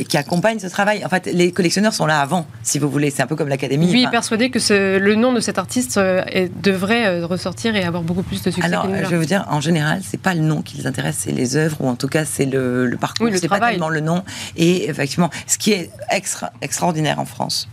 qui, 0.00 0.16
accompagne 0.16 0.58
ce 0.58 0.66
travail. 0.66 1.04
En 1.04 1.08
fait, 1.08 1.26
les 1.26 1.52
collectionneurs 1.52 1.92
sont 1.92 2.06
là 2.06 2.20
avant, 2.20 2.46
si 2.62 2.78
vous 2.78 2.88
voulez. 2.88 3.10
C'est 3.10 3.22
un 3.22 3.26
peu 3.26 3.36
comme 3.36 3.48
l'académie. 3.48 3.90
Lui 3.90 4.04
est 4.04 4.10
persuadé 4.10 4.50
que 4.50 4.98
le 4.98 5.14
nom 5.14 5.32
de 5.32 5.40
cet 5.40 5.58
artiste 5.58 5.98
euh, 5.98 6.22
devrait 6.62 7.06
euh, 7.06 7.26
ressortir 7.26 7.76
et 7.76 7.84
avoir 7.84 8.02
beaucoup 8.02 8.22
plus 8.22 8.42
de 8.42 8.50
succès. 8.50 8.66
Alors, 8.66 8.86
je 8.88 9.08
vais 9.08 9.18
vous 9.18 9.24
dire, 9.24 9.44
en 9.50 9.60
général, 9.60 10.00
c'est 10.04 10.20
pas 10.20 10.34
le 10.34 10.40
nom 10.40 10.62
qui 10.62 10.78
les 10.78 10.86
intéresse, 10.86 11.16
c'est 11.20 11.32
les 11.32 11.56
œuvres 11.56 11.76
ou 11.80 11.88
en 11.88 11.96
tout 11.96 12.08
cas 12.08 12.24
c'est 12.24 12.46
le, 12.46 12.96
parcours. 13.00 13.26
Oui, 13.26 13.38
c'est 13.38 13.48
pas 13.48 13.60
tellement 13.60 13.88
le 13.88 14.00
nom. 14.00 14.24
Et 14.56 14.88
effectivement, 14.88 15.30
ce 15.46 15.58
qui 15.58 15.72
est 15.72 15.90
extra, 16.10 16.52
extraordinaire 16.62 17.18
en 17.18 17.26
France, 17.26 17.68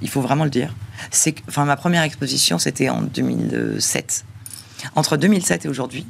il 0.00 0.08
faut 0.08 0.20
vraiment 0.20 0.44
le 0.44 0.50
dire, 0.50 0.74
c'est 1.10 1.32
que, 1.32 1.42
enfin, 1.48 1.64
ma 1.64 1.76
première 1.76 2.02
exposition, 2.02 2.58
c'était 2.58 2.88
en 2.88 3.02
2007. 3.02 4.24
Entre 4.94 5.16
2007 5.16 5.66
et 5.66 5.68
aujourd'hui, 5.68 6.06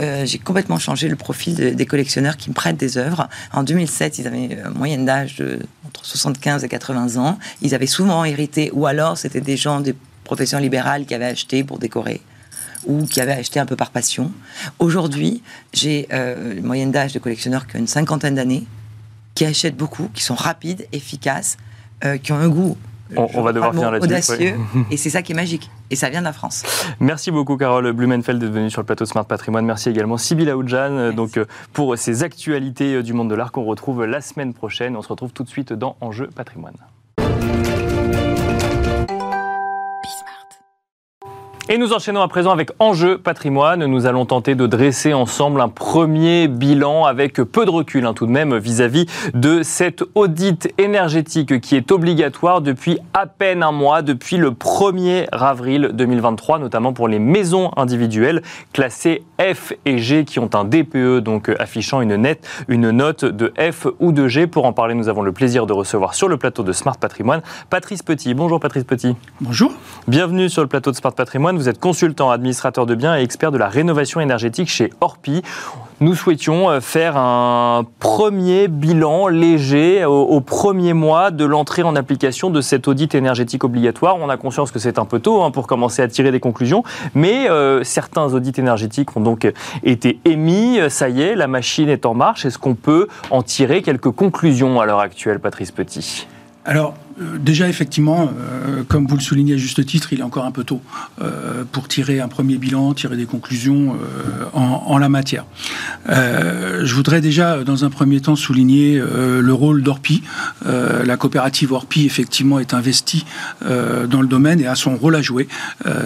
euh, 0.00 0.26
j'ai 0.26 0.38
complètement 0.38 0.78
changé 0.78 1.08
le 1.08 1.16
profil 1.16 1.74
des 1.74 1.86
collectionneurs 1.86 2.36
qui 2.36 2.50
me 2.50 2.54
prêtent 2.54 2.76
des 2.76 2.98
œuvres. 2.98 3.28
En 3.52 3.62
2007, 3.62 4.18
ils 4.18 4.26
avaient 4.26 4.44
une 4.44 4.70
moyenne 4.74 5.04
d'âge 5.04 5.42
entre 5.86 6.04
75 6.04 6.64
et 6.64 6.68
80 6.68 7.16
ans. 7.16 7.38
Ils 7.62 7.74
avaient 7.74 7.86
souvent 7.86 8.24
hérité, 8.24 8.70
ou 8.74 8.86
alors 8.86 9.16
c'était 9.16 9.40
des 9.40 9.56
gens 9.56 9.80
des 9.80 9.94
professions 10.24 10.58
libérales 10.58 11.06
qui 11.06 11.14
avaient 11.14 11.24
acheté 11.24 11.64
pour 11.64 11.78
décorer 11.78 12.20
ou 12.86 13.04
qui 13.06 13.20
avaient 13.20 13.32
acheté 13.32 13.60
un 13.60 13.66
peu 13.66 13.76
par 13.76 13.90
passion. 13.90 14.32
Aujourd'hui, 14.78 15.42
j'ai 15.72 16.06
euh, 16.12 16.56
une 16.56 16.64
moyenne 16.64 16.92
d'âge 16.92 17.12
de 17.12 17.18
collectionneurs 17.18 17.66
qui 17.66 17.76
ont 17.76 17.78
une 17.80 17.86
cinquantaine 17.86 18.36
d'années, 18.36 18.64
qui 19.34 19.44
achètent 19.44 19.76
beaucoup, 19.76 20.08
qui 20.14 20.22
sont 20.22 20.34
rapides, 20.34 20.86
efficaces, 20.92 21.56
euh, 22.04 22.16
qui 22.16 22.32
ont 22.32 22.36
un 22.36 22.48
goût 22.48 22.76
on, 23.16 23.42
va 23.42 23.52
devoir 23.52 23.72
finir 23.72 23.90
là-dessus. 23.90 24.06
Audacieux, 24.06 24.54
et 24.90 24.96
c'est 24.96 25.10
ça 25.10 25.22
qui 25.22 25.32
est 25.32 25.34
magique. 25.34 25.70
Et 25.90 25.96
ça 25.96 26.08
vient 26.08 26.20
de 26.20 26.24
la 26.24 26.32
France. 26.32 26.64
Merci 27.00 27.30
beaucoup, 27.30 27.56
Carole 27.56 27.92
Blumenfeld, 27.92 28.40
d'être 28.40 28.52
venue 28.52 28.70
sur 28.70 28.80
le 28.80 28.86
plateau 28.86 29.04
de 29.04 29.08
Smart 29.08 29.24
Patrimoine. 29.24 29.64
Merci 29.64 29.90
également, 29.90 30.16
Sybille 30.16 30.50
Aoudjan, 30.50 31.12
donc, 31.12 31.36
euh, 31.36 31.44
pour 31.72 31.96
ces 31.96 32.22
actualités 32.22 32.94
euh, 32.94 33.02
du 33.02 33.12
monde 33.12 33.30
de 33.30 33.34
l'art 33.34 33.52
qu'on 33.52 33.64
retrouve 33.64 34.04
la 34.04 34.20
semaine 34.20 34.54
prochaine. 34.54 34.96
On 34.96 35.02
se 35.02 35.08
retrouve 35.08 35.32
tout 35.32 35.44
de 35.44 35.48
suite 35.48 35.72
dans 35.72 35.96
Enjeu 36.00 36.28
Patrimoine. 36.34 36.76
Et 41.68 41.78
nous 41.78 41.92
enchaînons 41.92 42.22
à 42.22 42.28
présent 42.28 42.52
avec 42.52 42.70
Enjeu 42.78 43.18
patrimoine. 43.18 43.86
Nous 43.86 44.06
allons 44.06 44.24
tenter 44.24 44.54
de 44.54 44.68
dresser 44.68 45.14
ensemble 45.14 45.60
un 45.60 45.68
premier 45.68 46.46
bilan 46.46 47.06
avec 47.06 47.34
peu 47.42 47.64
de 47.64 47.70
recul 47.70 48.06
hein, 48.06 48.14
tout 48.14 48.26
de 48.26 48.30
même 48.30 48.56
vis-à-vis 48.56 49.06
de 49.34 49.64
cette 49.64 50.04
audit 50.14 50.72
énergétique 50.78 51.60
qui 51.60 51.74
est 51.74 51.90
obligatoire 51.90 52.60
depuis 52.60 53.00
à 53.14 53.26
peine 53.26 53.64
un 53.64 53.72
mois, 53.72 54.02
depuis 54.02 54.36
le 54.36 54.52
1er 54.52 55.26
avril 55.32 55.90
2023, 55.92 56.60
notamment 56.60 56.92
pour 56.92 57.08
les 57.08 57.18
maisons 57.18 57.72
individuelles 57.76 58.42
classées 58.72 59.24
F 59.40 59.72
et 59.84 59.98
G 59.98 60.24
qui 60.24 60.38
ont 60.38 60.50
un 60.54 60.64
DPE, 60.64 61.18
donc 61.18 61.50
affichant 61.58 62.00
une, 62.00 62.14
nette, 62.14 62.48
une 62.68 62.90
note 62.90 63.24
de 63.24 63.52
F 63.58 63.88
ou 63.98 64.12
de 64.12 64.28
G. 64.28 64.46
Pour 64.46 64.66
en 64.66 64.72
parler, 64.72 64.94
nous 64.94 65.08
avons 65.08 65.22
le 65.22 65.32
plaisir 65.32 65.66
de 65.66 65.72
recevoir 65.72 66.14
sur 66.14 66.28
le 66.28 66.36
plateau 66.36 66.62
de 66.62 66.70
Smart 66.70 66.96
Patrimoine 66.96 67.42
Patrice 67.70 68.04
Petit. 68.04 68.34
Bonjour 68.34 68.60
Patrice 68.60 68.84
Petit. 68.84 69.16
Bonjour. 69.40 69.72
Bienvenue 70.06 70.48
sur 70.48 70.62
le 70.62 70.68
plateau 70.68 70.92
de 70.92 70.96
Smart 70.96 71.12
Patrimoine 71.12 71.55
vous 71.56 71.68
êtes 71.68 71.80
consultant, 71.80 72.30
administrateur 72.30 72.86
de 72.86 72.94
biens 72.94 73.16
et 73.16 73.22
expert 73.22 73.50
de 73.50 73.58
la 73.58 73.68
rénovation 73.68 74.20
énergétique 74.20 74.68
chez 74.68 74.90
Orpi. 75.00 75.42
Nous 76.00 76.14
souhaitions 76.14 76.70
euh, 76.70 76.80
faire 76.80 77.16
un 77.16 77.86
premier 77.98 78.68
bilan 78.68 79.28
léger 79.28 80.04
au, 80.04 80.40
premier 80.40 80.92
mois 80.92 81.30
de 81.30 81.44
l'entrée 81.44 81.82
en 81.82 81.96
application 81.96 82.50
de 82.50 82.60
cet 82.60 82.86
audit 82.86 83.14
énergétique 83.14 83.64
obligatoire. 83.64 84.16
On 84.20 84.28
a 84.28 84.36
conscience 84.36 84.70
que 84.70 84.78
c'est 84.78 84.98
un 84.98 85.06
peu 85.06 85.20
tôt 85.20 85.42
hein, 85.42 85.50
pour 85.50 85.66
commencer 85.66 86.02
à 86.02 86.08
tirer 86.08 86.30
des 86.30 86.40
conclusions, 86.40 86.84
mais 87.14 87.48
euh, 87.48 87.82
certains 87.82 88.34
audits 88.34 88.52
énergétiques 88.58 89.16
ont 89.16 89.20
donc 89.20 89.50
été 89.84 90.20
émis. 90.24 90.78
Ça 90.90 91.08
y 91.08 91.22
est, 91.22 91.34
la 91.34 91.46
machine 91.46 91.88
est 91.88 92.04
en 92.04 92.14
marche. 92.14 92.44
Est-ce 92.44 92.58
qu'on 92.58 92.74
peut 92.74 93.08
en 93.30 93.42
tirer 93.42 93.80
quelques 93.80 94.10
conclusions 94.10 94.80
à 94.80 94.86
l'heure 94.86 95.00
actuelle, 95.00 95.40
Patrice 95.40 95.72
Petit? 95.72 96.26
Alors, 96.66 96.96
euh, 97.20 97.38
déjà, 97.38 97.68
effectivement, 97.68 98.28
euh, 98.28 98.82
comme 98.88 99.06
vous 99.06 99.14
le 99.14 99.22
soulignez 99.22 99.54
à 99.54 99.56
juste 99.56 99.86
titre, 99.86 100.12
il 100.12 100.18
est 100.18 100.24
encore 100.24 100.44
un 100.44 100.50
peu 100.50 100.64
tôt 100.64 100.82
euh, 101.22 101.62
pour 101.70 101.86
tirer 101.86 102.18
un 102.18 102.26
premier 102.26 102.56
bilan, 102.58 102.92
tirer 102.92 103.16
des 103.16 103.24
conclusions 103.24 103.96
en, 104.52 104.98
la 104.98 105.08
matière. 105.08 105.44
je 106.08 106.94
voudrais 106.94 107.20
déjà, 107.20 107.62
dans 107.62 107.84
un 107.84 107.90
premier 107.90 108.20
temps, 108.20 108.34
souligner 108.34 108.98
le 108.98 109.52
rôle 109.52 109.82
d'Orpi. 109.82 110.22
la 110.64 111.16
coopérative 111.16 111.72
Orpi, 111.72 112.06
effectivement, 112.06 112.58
est 112.58 112.74
investie 112.74 113.24
dans 113.60 114.22
le 114.22 114.26
domaine 114.26 114.60
et 114.60 114.66
a 114.66 114.74
son 114.74 114.96
rôle 114.96 115.14
à 115.14 115.22
jouer 115.22 115.48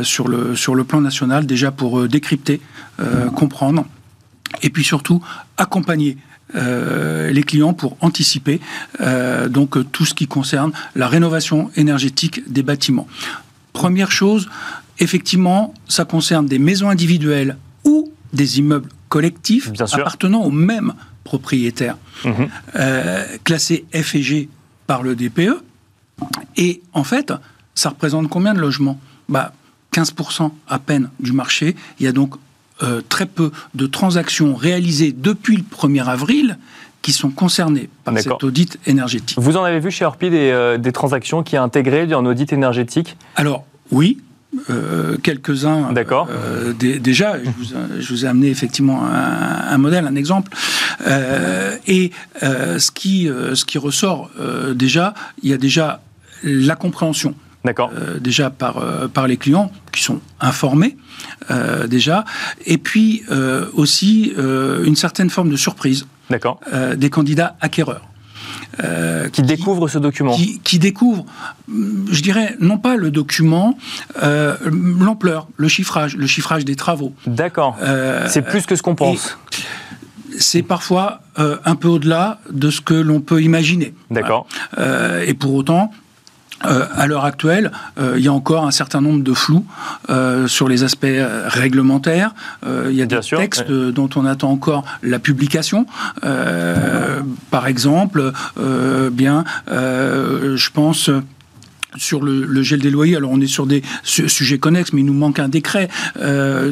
sur, 0.02 0.28
le, 0.28 0.56
sur 0.56 0.74
le 0.74 0.84
plan 0.84 1.00
national, 1.00 1.46
déjà 1.46 1.70
pour 1.70 2.08
décrypter, 2.08 2.60
comprendre 3.34 3.86
et 4.62 4.70
puis 4.70 4.84
surtout 4.84 5.22
accompagner 5.56 6.16
les 6.54 7.42
clients 7.42 7.72
pour 7.72 7.96
anticiper 8.00 8.60
donc 9.48 9.90
tout 9.92 10.04
ce 10.04 10.14
qui 10.14 10.26
concerne 10.26 10.72
la 10.94 11.08
rénovation 11.08 11.70
énergétique 11.76 12.42
des 12.50 12.62
bâtiments. 12.62 13.06
Première 13.72 14.10
chose, 14.10 14.48
effectivement, 14.98 15.74
ça 15.88 16.04
concerne 16.04 16.46
des 16.46 16.58
maisons 16.58 16.88
individuelles 16.88 17.56
ou 17.84 18.12
des 18.32 18.58
immeubles 18.58 18.88
collectifs 19.08 19.70
appartenant 19.92 20.42
au 20.42 20.50
même 20.50 20.94
propriétaire, 21.24 21.96
mhm. 22.24 22.48
classés 23.44 23.84
F 23.94 24.14
et 24.14 24.22
G 24.22 24.48
par 24.86 25.02
le 25.02 25.14
DPE. 25.14 25.62
Et 26.56 26.82
en 26.92 27.04
fait, 27.04 27.32
ça 27.74 27.90
représente 27.90 28.28
combien 28.28 28.54
de 28.54 28.60
logements? 28.60 29.00
Bah, 29.28 29.52
15% 29.92 30.50
à 30.68 30.78
peine 30.78 31.10
du 31.20 31.32
marché. 31.32 31.76
Il 31.98 32.06
y 32.06 32.08
a 32.08 32.12
donc 32.12 32.34
euh, 32.82 33.02
très 33.08 33.26
peu 33.26 33.50
de 33.74 33.86
transactions 33.86 34.54
réalisées 34.54 35.14
depuis 35.16 35.56
le 35.56 35.62
1er 35.62 36.04
avril 36.04 36.58
qui 37.02 37.12
sont 37.12 37.30
concernées 37.30 37.88
par 38.04 38.18
cet 38.18 38.42
audit 38.44 38.78
énergétique. 38.86 39.36
Vous 39.40 39.56
en 39.56 39.64
avez 39.64 39.80
vu 39.80 39.90
chez 39.90 40.04
Orpi 40.04 40.30
des, 40.30 40.50
euh, 40.50 40.78
des 40.78 40.92
transactions 40.92 41.42
qui 41.42 41.56
intégrées 41.56 42.06
dans 42.06 42.24
audit 42.24 42.52
énergétique? 42.52 43.16
Alors, 43.36 43.64
oui, 43.90 44.18
euh, 44.70 45.16
quelques-uns. 45.22 45.92
D'accord. 45.92 46.28
déjà, 46.78 47.36
je 47.98 48.14
vous, 48.14 48.24
ai 48.24 48.28
amené 48.28 48.48
effectivement 48.48 49.04
un, 49.04 49.78
modèle, 49.78 50.06
un 50.06 50.16
exemple. 50.16 50.50
et 51.86 52.10
ce, 52.42 52.90
qui, 52.90 53.26
ce 53.26 53.64
qui 53.64 53.78
ressort 53.78 54.30
déjà, 54.74 55.14
il 55.42 55.50
y 55.50 55.52
a 55.52 55.58
déjà 55.58 56.00
la 56.42 56.76
compréhension 56.76 57.34
D'accord. 57.64 57.90
Euh, 57.94 58.18
déjà 58.18 58.50
par, 58.50 58.78
euh, 58.78 59.08
par 59.08 59.26
les 59.26 59.36
clients 59.36 59.70
qui 59.92 60.02
sont 60.02 60.20
informés 60.40 60.96
euh, 61.50 61.86
déjà, 61.86 62.24
et 62.64 62.78
puis 62.78 63.22
aussi 63.74 64.32
une 64.36 64.96
certaine 64.96 65.30
forme 65.30 65.50
de 65.50 65.56
surprise 65.56 66.06
D'accord. 66.30 66.60
des 66.96 67.10
candidats 67.10 67.56
acquéreurs. 67.60 68.06
qui, 69.32 69.42
découvrent 69.42 69.88
ce 69.88 69.98
document 69.98 70.34
qui, 70.34 70.60
qui, 70.60 70.78
découvrent, 70.78 71.26
je 71.68 72.22
dirais, 72.22 72.56
non 72.60 72.78
pas 72.78 72.96
le 72.96 73.10
document, 73.10 73.76
l'ampleur, 74.22 75.48
le 75.56 75.68
chiffrage, 75.68 76.16
le 76.16 76.26
chiffrage 76.26 76.64
des 76.64 76.76
travaux. 76.76 77.12
D'accord. 77.26 77.76
C'est 78.28 78.42
plus 78.42 78.66
que 78.66 78.76
ce 78.76 78.82
qu'on 78.82 78.94
pense. 78.94 79.38
C'est 80.38 80.62
parfois 80.62 81.20
un 81.36 81.74
peu 81.74 81.88
au-delà 81.88 82.40
de 82.50 82.70
ce 82.70 82.80
que 82.80 82.94
l'on 82.94 83.20
peut 83.20 83.42
imaginer. 83.42 83.94
D'accord. 84.10 84.46
et 85.26 85.34
pour 85.34 85.54
autant, 85.54 85.90
euh, 86.66 86.86
à 86.94 87.06
l'heure 87.06 87.24
actuelle, 87.24 87.72
euh, 87.98 88.14
il 88.18 88.24
y 88.24 88.28
a 88.28 88.32
encore 88.32 88.66
un 88.66 88.70
certain 88.70 89.00
nombre 89.00 89.22
de 89.22 89.32
flous 89.32 89.64
euh, 90.10 90.46
sur 90.46 90.68
les 90.68 90.84
aspects 90.84 91.06
réglementaires. 91.46 92.34
il 92.66 92.94
y 92.94 93.02
a 93.02 93.06
des 93.06 93.20
textes 93.20 93.70
dont 93.70 94.10
on 94.16 94.26
attend 94.26 94.50
encore 94.50 94.84
la 95.02 95.18
publication. 95.18 95.86
par 97.50 97.66
exemple, 97.66 98.32
bien, 99.12 99.44
je 99.68 100.70
pense 100.70 101.10
sur 101.96 102.22
le, 102.22 102.62
gel 102.62 102.80
des 102.80 102.90
loyers. 102.90 103.16
Alors 103.16 103.30
on 103.32 103.40
est 103.40 103.46
sur 103.46 103.66
des 103.66 103.82
sujets 104.02 104.58
connexes, 104.58 104.92
mais 104.92 105.00
il 105.00 105.06
nous 105.06 105.14
manque 105.14 105.38
un 105.38 105.48
décret. 105.48 105.88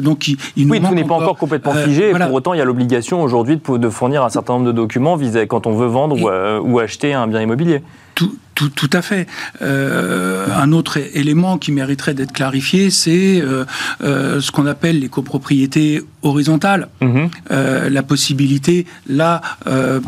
donc 0.01 0.27
il, 0.27 0.37
nous 0.57 0.71
oui, 0.71 0.81
tout 0.81 0.93
n'est 0.93 1.03
pas 1.03 1.15
encore 1.15 1.37
complètement 1.37 1.73
figé. 1.73 2.11
Pour 2.11 2.33
autant, 2.33 2.53
il 2.53 2.57
y 2.57 2.61
a 2.61 2.65
l'obligation 2.65 3.21
aujourd'hui 3.21 3.57
de, 3.57 3.89
fournir 3.89 4.23
un 4.23 4.29
certain 4.29 4.53
nombre 4.53 4.67
de 4.67 4.71
documents 4.71 5.17
quand 5.47 5.67
on 5.67 5.73
veut 5.73 5.87
vendre 5.87 6.15
ou, 6.21 6.69
ou 6.69 6.79
acheter 6.79 7.13
un 7.13 7.27
bien 7.27 7.41
immobilier. 7.41 7.81
Tout, 8.15 8.35
tout, 8.67 8.89
à 8.93 9.01
fait. 9.01 9.27
Euh, 9.61 10.47
un 10.55 10.71
autre 10.71 10.97
élément 11.13 11.57
qui 11.57 11.71
mériterait 11.71 12.13
d'être 12.13 12.33
clarifié, 12.33 12.89
c'est 12.89 13.41
euh, 13.41 13.65
euh, 14.03 14.41
ce 14.41 14.51
qu'on 14.51 14.65
appelle 14.65 14.99
les 14.99 15.09
copropriétés 15.09 16.01
horizontales. 16.21 16.89
Mhm. 17.01 17.29
la 17.49 18.03
possibilité, 18.03 18.85
là, 19.07 19.41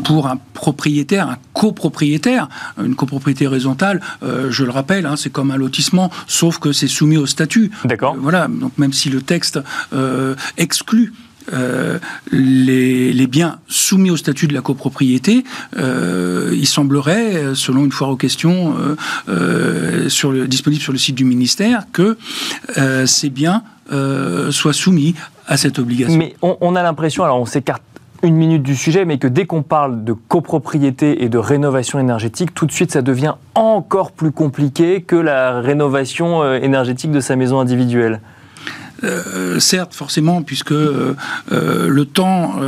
pour 0.04 0.26
un 0.26 0.38
propriétaire, 0.52 1.28
un 1.28 1.38
copropriétaire, 1.52 2.48
une 2.82 2.94
copropriété 2.94 3.46
horizontale, 3.46 4.00
je 4.22 4.64
le 4.64 4.70
rappelle, 4.70 5.06
hein, 5.06 5.16
c'est 5.16 5.30
comme 5.30 5.50
un 5.50 5.56
lotissement, 5.56 6.10
sauf 6.26 6.58
que 6.58 6.72
c'est 6.72 6.88
soumis 6.88 7.16
au 7.16 7.26
statut. 7.26 7.70
D'accord. 7.84 8.16
voilà, 8.18 8.48
donc 8.48 8.76
même 8.76 8.92
si 8.92 9.08
le 9.08 9.22
texte 9.22 9.60
exclut 10.58 11.12
euh, 11.52 11.98
les, 12.30 13.26
biens 13.26 13.58
soumis 13.66 14.10
au 14.10 14.16
statut 14.16 14.46
de 14.46 14.52
la 14.52 14.60
copropriété, 14.60 15.44
euh, 15.78 16.50
il 16.52 16.66
semblerait, 16.66 17.54
selon 17.54 17.84
une 17.84 17.92
foire 17.92 18.10
aux 18.10 18.16
questions 18.16 18.74
euh, 19.28 20.46
disponible 20.46 20.82
sur 20.82 20.92
le 20.92 20.98
site 20.98 21.14
du 21.14 21.24
ministère, 21.24 21.86
que 21.92 22.18
ces 23.06 23.30
biens 23.30 23.62
soient 24.50 24.72
soumis 24.72 25.14
à 25.46 25.56
cette 25.56 25.78
obligation. 25.78 26.18
Mais 26.18 26.34
on, 26.42 26.76
a 26.76 26.82
l'impression, 26.82 27.24
alors 27.24 27.40
on 27.40 27.46
s'écarte 27.46 27.82
une 28.22 28.36
minute 28.36 28.62
du 28.62 28.76
sujet, 28.76 29.04
mais 29.04 29.18
que 29.18 29.26
dès 29.26 29.46
qu'on 29.46 29.62
parle 29.62 30.04
de 30.04 30.12
copropriété 30.12 31.24
et 31.24 31.28
de 31.28 31.38
rénovation 31.38 31.98
énergétique, 31.98 32.54
tout 32.54 32.66
de 32.66 32.72
suite 32.72 32.92
ça 32.92 33.02
devient 33.02 33.34
encore 33.54 34.12
plus 34.12 34.30
compliqué 34.30 35.02
que 35.02 35.16
la 35.16 35.60
rénovation 35.60 36.54
énergétique 36.54 37.10
de 37.10 37.20
sa 37.20 37.34
maison 37.36 37.60
individuelle. 37.60 38.20
Euh, 39.04 39.58
certes, 39.58 39.94
forcément, 39.94 40.42
puisque 40.42 40.72
euh, 40.72 41.14
euh, 41.50 41.88
le 41.88 42.04
temps 42.04 42.60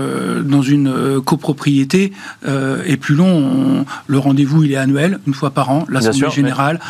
dans 0.45 0.63
une 0.63 1.21
copropriété 1.25 2.13
est 2.45 2.97
plus 2.97 3.15
long. 3.15 3.85
le 4.07 4.19
rendez-vous, 4.19 4.65
il 4.65 4.73
est 4.73 4.77
annuel, 4.77 5.19
une 5.27 5.35
fois 5.35 5.51
par 5.51 5.71
an, 5.71 5.85
l'Assemblée 5.89 6.31
générale, 6.31 6.81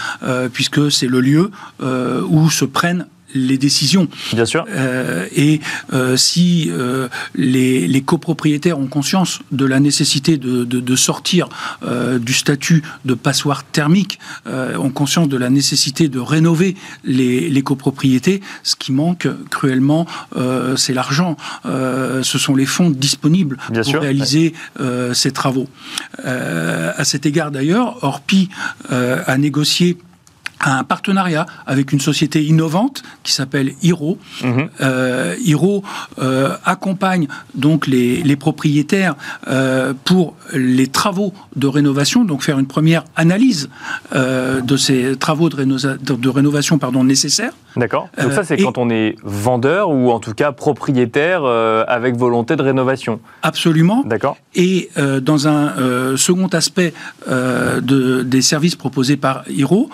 puisque 0.52 0.90
c'est 0.90 1.06
le 1.06 1.20
lieu 1.20 1.50
où 1.80 2.50
se 2.50 2.64
prennent 2.64 3.06
les 3.34 3.58
décisions. 3.58 4.08
Bien 4.32 4.46
sûr. 4.46 4.64
Euh, 4.68 5.26
et 5.34 5.60
euh, 5.92 6.16
si 6.16 6.70
euh, 6.70 7.08
les, 7.34 7.86
les, 7.86 8.02
copropriétaires 8.02 8.78
ont 8.78 8.86
conscience 8.86 9.40
de 9.50 9.64
la 9.64 9.80
nécessité 9.80 10.36
de, 10.36 10.64
de, 10.64 10.80
de 10.80 10.96
sortir 10.96 11.48
du 12.20 12.32
statut 12.32 12.82
de 13.04 13.14
passoire 13.14 13.64
thermique, 13.64 14.18
ont 14.46 14.90
conscience 14.90 15.28
de 15.28 15.36
la 15.36 15.50
nécessité 15.50 16.08
de 16.08 16.18
rénover 16.18 16.76
les, 17.04 17.48
les 17.48 17.62
copropriétés, 17.62 18.40
ce 18.62 18.76
qui 18.76 18.92
manque 18.92 19.26
cruellement, 19.50 20.06
c'est 20.76 20.92
l'argent. 20.92 21.36
ce 21.64 22.38
sont 22.38 22.54
les 22.54 22.66
fonds 22.66 22.90
disponibles 22.90 23.56
pour 23.72 24.00
réaliser 24.00 24.54
ces 25.12 25.32
travaux. 25.32 25.68
à 26.24 27.04
cet 27.04 27.26
égard 27.26 27.50
d'ailleurs, 27.50 28.02
Orpi 28.04 28.48
a 28.90 29.38
négocié 29.38 29.98
un 30.70 30.84
partenariat 30.84 31.46
avec 31.66 31.92
une 31.92 32.00
société 32.00 32.42
innovante 32.42 33.02
qui 33.22 33.32
s'appelle 33.32 33.72
Hiro. 33.82 34.18
Mhm. 34.42 34.68
Euh, 34.80 35.34
Hiro 35.44 35.82
euh, 36.18 36.56
accompagne 36.64 37.28
donc 37.54 37.86
les, 37.86 38.36
propriétaires 38.36 39.14
euh, 39.46 39.94
pour 40.04 40.34
les 40.52 40.88
travaux 40.88 41.32
de 41.54 41.68
rénovation, 41.68 42.24
donc 42.24 42.42
faire 42.42 42.58
une 42.58 42.66
première 42.66 43.04
analyse 43.16 43.68
de 44.12 44.76
ces 44.76 45.16
travaux 45.16 45.48
de, 45.48 45.64
de 45.96 46.28
rénovation 46.28 46.78
pardon, 46.78 47.04
nécessaires. 47.04 47.52
D'accord. 47.76 48.08
Donc 48.20 48.32
ça, 48.32 48.44
c'est 48.44 48.56
quand 48.56 48.78
on 48.78 48.90
est 48.90 49.16
vendeur 49.22 49.90
ou 49.90 50.10
en 50.10 50.20
tout 50.20 50.34
cas 50.34 50.52
propriétaire 50.52 51.44
avec 51.44 52.16
volonté 52.16 52.56
de 52.56 52.62
rénovation. 52.62 53.20
Absolument. 53.42 54.02
D'accord. 54.04 54.36
Et 54.54 54.90
dans 55.22 55.48
un 55.48 56.16
second 56.16 56.48
aspect 56.48 56.92
de, 57.28 58.22
des 58.22 58.42
services 58.42 58.76
proposés 58.76 59.16
par 59.16 59.44
Hiro, 59.48 59.88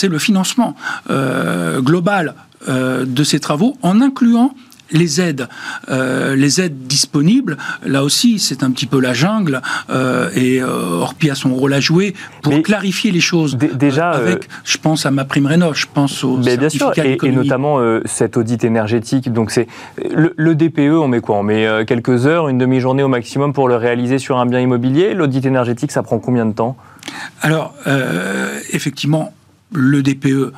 c'est 0.00 0.08
le 0.08 0.18
financement 0.18 0.74
euh, 1.10 1.82
global 1.82 2.34
euh, 2.68 3.04
de 3.04 3.22
ces 3.22 3.38
travaux 3.38 3.76
en 3.82 4.00
incluant 4.00 4.54
les 4.92 5.20
aides, 5.20 5.46
euh, 5.88 6.34
les 6.34 6.60
aides 6.60 6.88
disponibles, 6.88 7.56
là 7.86 8.02
aussi, 8.02 8.40
c'est 8.40 8.64
un 8.64 8.72
petit 8.72 8.86
peu 8.86 8.98
la 8.98 9.12
jungle 9.12 9.62
et 10.34 10.60
Orpi 10.64 11.30
a 11.30 11.36
son 11.36 11.54
rôle 11.54 11.74
à 11.74 11.78
jouer 11.78 12.12
pour 12.42 12.60
clarifier 12.62 13.12
les 13.12 13.20
choses. 13.20 13.56
Déjà, 13.56 14.10
avec, 14.10 14.48
je 14.64 14.78
pense 14.78 15.06
à 15.06 15.12
ma 15.12 15.24
prime 15.24 15.46
rénov, 15.46 15.76
je 15.76 15.86
pense 15.94 16.24
au 16.24 16.38
bien 16.38 16.68
sûr, 16.68 16.92
et, 16.98 17.18
et, 17.22 17.30
notamment 17.30 17.78
cet 18.04 18.36
audit 18.36 18.64
énergétique. 18.64 19.32
Donc 19.32 19.52
c'est 19.52 19.68
le, 20.12 20.34
le, 20.36 20.56
DPE, 20.56 20.98
on 20.98 21.06
met 21.06 21.20
quoi? 21.20 21.36
On 21.36 21.44
met 21.44 21.84
quelques 21.86 22.26
heures, 22.26 22.48
une 22.48 22.58
demi-journée 22.58 23.04
au 23.04 23.08
maximum 23.08 23.52
pour 23.52 23.68
le 23.68 23.76
réaliser 23.76 24.18
sur 24.18 24.38
un 24.38 24.46
bien 24.46 24.58
immobilier. 24.58 25.14
L'audit 25.14 25.46
énergétique, 25.46 25.92
ça 25.92 26.02
prend 26.02 26.18
combien 26.18 26.46
de 26.46 26.52
temps? 26.52 26.76
Alors, 27.42 27.74
effectivement, 28.72 29.32
le 29.72 30.02
DPE 30.02 30.26
euh, 30.26 30.52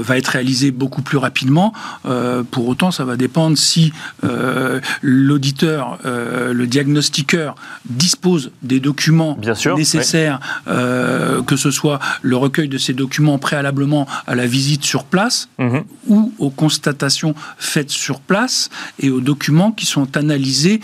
va 0.00 0.16
être 0.16 0.28
réalisé 0.28 0.70
beaucoup 0.70 1.02
plus 1.02 1.18
rapidement. 1.18 1.72
Euh, 2.06 2.42
pour 2.42 2.68
autant, 2.68 2.90
ça 2.90 3.04
va 3.04 3.16
dépendre 3.16 3.58
si 3.58 3.92
euh, 4.24 4.80
l'auditeur, 5.02 5.98
le 6.04 6.66
diagnostiqueur 6.66 7.54
dispose 7.88 8.50
des 8.62 8.80
documents 8.80 9.38
nécessaires, 9.76 10.40
que 10.66 11.56
ce 11.56 11.70
soit 11.70 11.98
le 12.22 12.36
recueil 12.36 12.68
de 12.68 12.78
ces 12.78 12.92
documents 12.92 13.38
préalablement 13.38 14.06
à 14.26 14.34
la 14.34 14.46
visite 14.46 14.84
sur 14.84 15.04
place 15.04 15.48
mhm. 15.58 15.84
ou 16.08 16.32
aux 16.38 16.50
constatations 16.50 17.34
faites 17.58 17.90
sur 17.90 18.20
place 18.20 18.70
et 18.98 19.10
aux 19.10 19.20
documents 19.20 19.72
qui 19.72 19.86
sont 19.86 20.16
analysés 20.16 20.80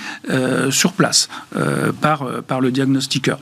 sur 0.70 0.92
place 0.92 1.28
par, 2.00 2.42
par 2.42 2.60
le 2.60 2.70
diagnostiqueur. 2.70 3.38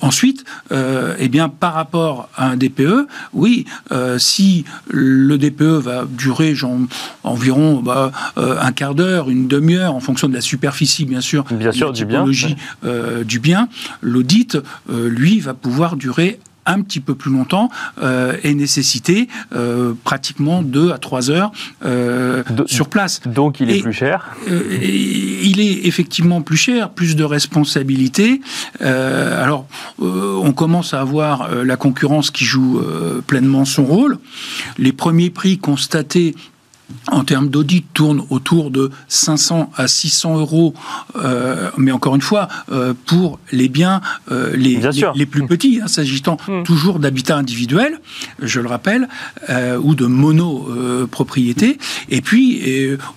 ensuite, 0.00 0.44
eh 0.70 1.28
bien, 1.28 1.48
par 1.48 1.74
rapport 1.74 2.28
à 2.36 2.48
un 2.48 2.56
DPE, 2.56 3.06
oui, 3.32 3.59
oui, 3.92 4.18
si 4.18 4.64
le 4.88 5.36
DPE 5.36 5.62
va 5.62 6.04
durer 6.04 6.54
genre, 6.54 6.76
environ 7.24 7.80
bah, 7.80 8.12
un 8.36 8.72
quart 8.72 8.94
d'heure, 8.94 9.30
une 9.30 9.48
demi-heure, 9.48 9.94
en 9.94 10.00
fonction 10.00 10.28
de 10.28 10.34
la 10.34 10.40
superficie, 10.40 11.04
bien 11.04 11.20
sûr, 11.20 11.44
bien 11.50 11.72
sûr, 11.72 11.92
du 11.92 12.04
bien, 12.04 12.24
du 12.24 13.38
bien, 13.40 13.68
l'audit, 14.02 14.58
lui, 14.88 15.40
va 15.40 15.54
pouvoir 15.54 15.96
durer 15.96 16.38
un 16.66 16.82
petit 16.82 17.00
peu 17.00 17.14
plus 17.14 17.30
longtemps 17.30 17.70
euh, 18.02 18.36
et 18.42 18.54
nécessiter 18.54 19.28
euh, 19.54 19.94
pratiquement 20.04 20.62
2 20.62 20.92
à 20.92 20.98
3 20.98 21.30
heures 21.30 21.52
euh, 21.84 22.42
sur 22.66 22.88
place. 22.88 23.20
Donc 23.26 23.60
il 23.60 23.70
est 23.70 23.80
plus 23.80 23.92
cher 23.92 24.36
Il 24.46 25.60
est 25.60 25.86
effectivement 25.86 26.42
plus 26.42 26.56
cher, 26.56 26.90
plus 26.90 27.16
de 27.16 27.24
responsabilités. 27.24 28.40
alors 28.80 29.66
on 29.98 30.52
commence 30.52 30.94
à 30.94 31.00
avoir 31.00 31.64
la 31.64 31.76
concurrence 31.76 32.30
qui 32.30 32.44
joue 32.44 32.80
pleinement 33.26 33.64
son 33.64 33.84
rôle. 33.84 34.18
Les 34.78 34.92
premiers 34.92 35.30
prix 35.30 35.58
constatés 35.58 36.34
en 37.08 37.24
termes 37.24 37.48
d'audit, 37.48 37.84
tourne 37.94 38.22
autour 38.30 38.70
de 38.70 38.90
500 39.08 39.70
à 39.76 39.88
600 39.88 40.38
euros, 40.38 40.74
euh, 41.16 41.70
mais 41.76 41.92
encore 41.92 42.14
une 42.14 42.20
fois, 42.20 42.48
euh, 42.70 42.94
pour 43.06 43.38
les 43.52 43.68
biens 43.68 44.00
euh, 44.30 44.54
les, 44.54 44.80
les, 45.14 45.26
plus 45.26 45.46
petits, 45.46 45.80
hein, 45.82 45.88
s'agissant 45.88 46.36
hmm. 46.46 46.62
toujours 46.62 46.98
d'habitat 46.98 47.36
individuel, 47.36 48.00
je 48.40 48.60
le 48.60 48.68
rappelle, 48.68 49.08
ou 49.82 49.94
de 49.94 50.06
monopropriété. 50.06 51.78
et 52.08 52.20
puis, 52.20 52.60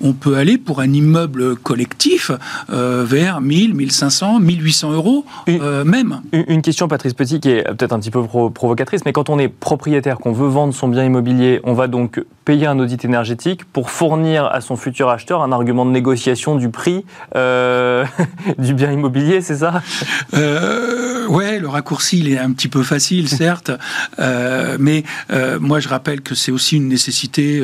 on 0.02 0.14
peut 0.14 0.36
aller 0.36 0.58
pour 0.58 0.80
un 0.80 0.92
immeuble 0.92 1.56
collectif 1.56 2.32
vers 2.70 3.42
1000, 3.42 3.74
1500, 3.74 4.40
1800 4.40 4.92
euros 4.94 5.26
même. 5.48 6.22
Une 6.32 6.62
question, 6.62 6.88
Patrice 6.88 7.14
Petit, 7.14 7.40
qui 7.40 7.50
est 7.50 7.64
peut-être 7.64 7.94
un 7.94 8.00
petit 8.00 8.12
peu 8.12 8.24
provocatrice, 8.24 9.02
mais 9.06 9.14
quand 9.14 9.30
on 9.30 9.40
est 9.40 9.48
propriétaire, 9.48 10.18
qu'on 10.18 10.34
veut 10.34 10.48
vendre 10.48 10.74
son 10.74 10.88
bien 10.88 11.04
immobilier, 11.04 11.60
on 11.64 11.74
va 11.74 11.88
donc 11.88 12.24
payer 12.46 12.68
un 12.68 12.80
audit 12.80 13.04
énergétique 13.06 13.64
pour 13.66 13.90
fournir 13.90 14.46
à 14.46 14.62
son 14.62 14.76
futur 14.76 15.10
acheteur 15.10 15.42
un 15.42 15.52
argument 15.52 15.86
de 15.86 15.92
négociation 15.92 16.56
du 16.56 16.70
prix 16.70 17.06
euh, 17.36 18.06
du 18.58 18.74
bien 18.74 18.92
immobilier, 18.92 19.42
c'est 19.42 19.58
ça? 19.58 19.82
Euh, 20.34 21.28
Ouais, 21.28 21.60
le 21.60 21.70
raccourci, 21.70 22.20
il 22.20 22.30
est 22.32 22.38
un 22.38 22.52
petit 22.52 22.68
peu 22.68 22.84
facile, 22.84 23.30
certes, 23.44 23.72
euh, 24.20 24.78
mais 24.80 25.04
euh, 25.32 25.60
moi 25.60 25.80
je 25.80 25.88
rappelle 25.88 26.22
que 26.22 26.36
c'est 26.36 26.52
aussi 26.52 26.76
une 26.76 26.88
nécessité 26.88 27.64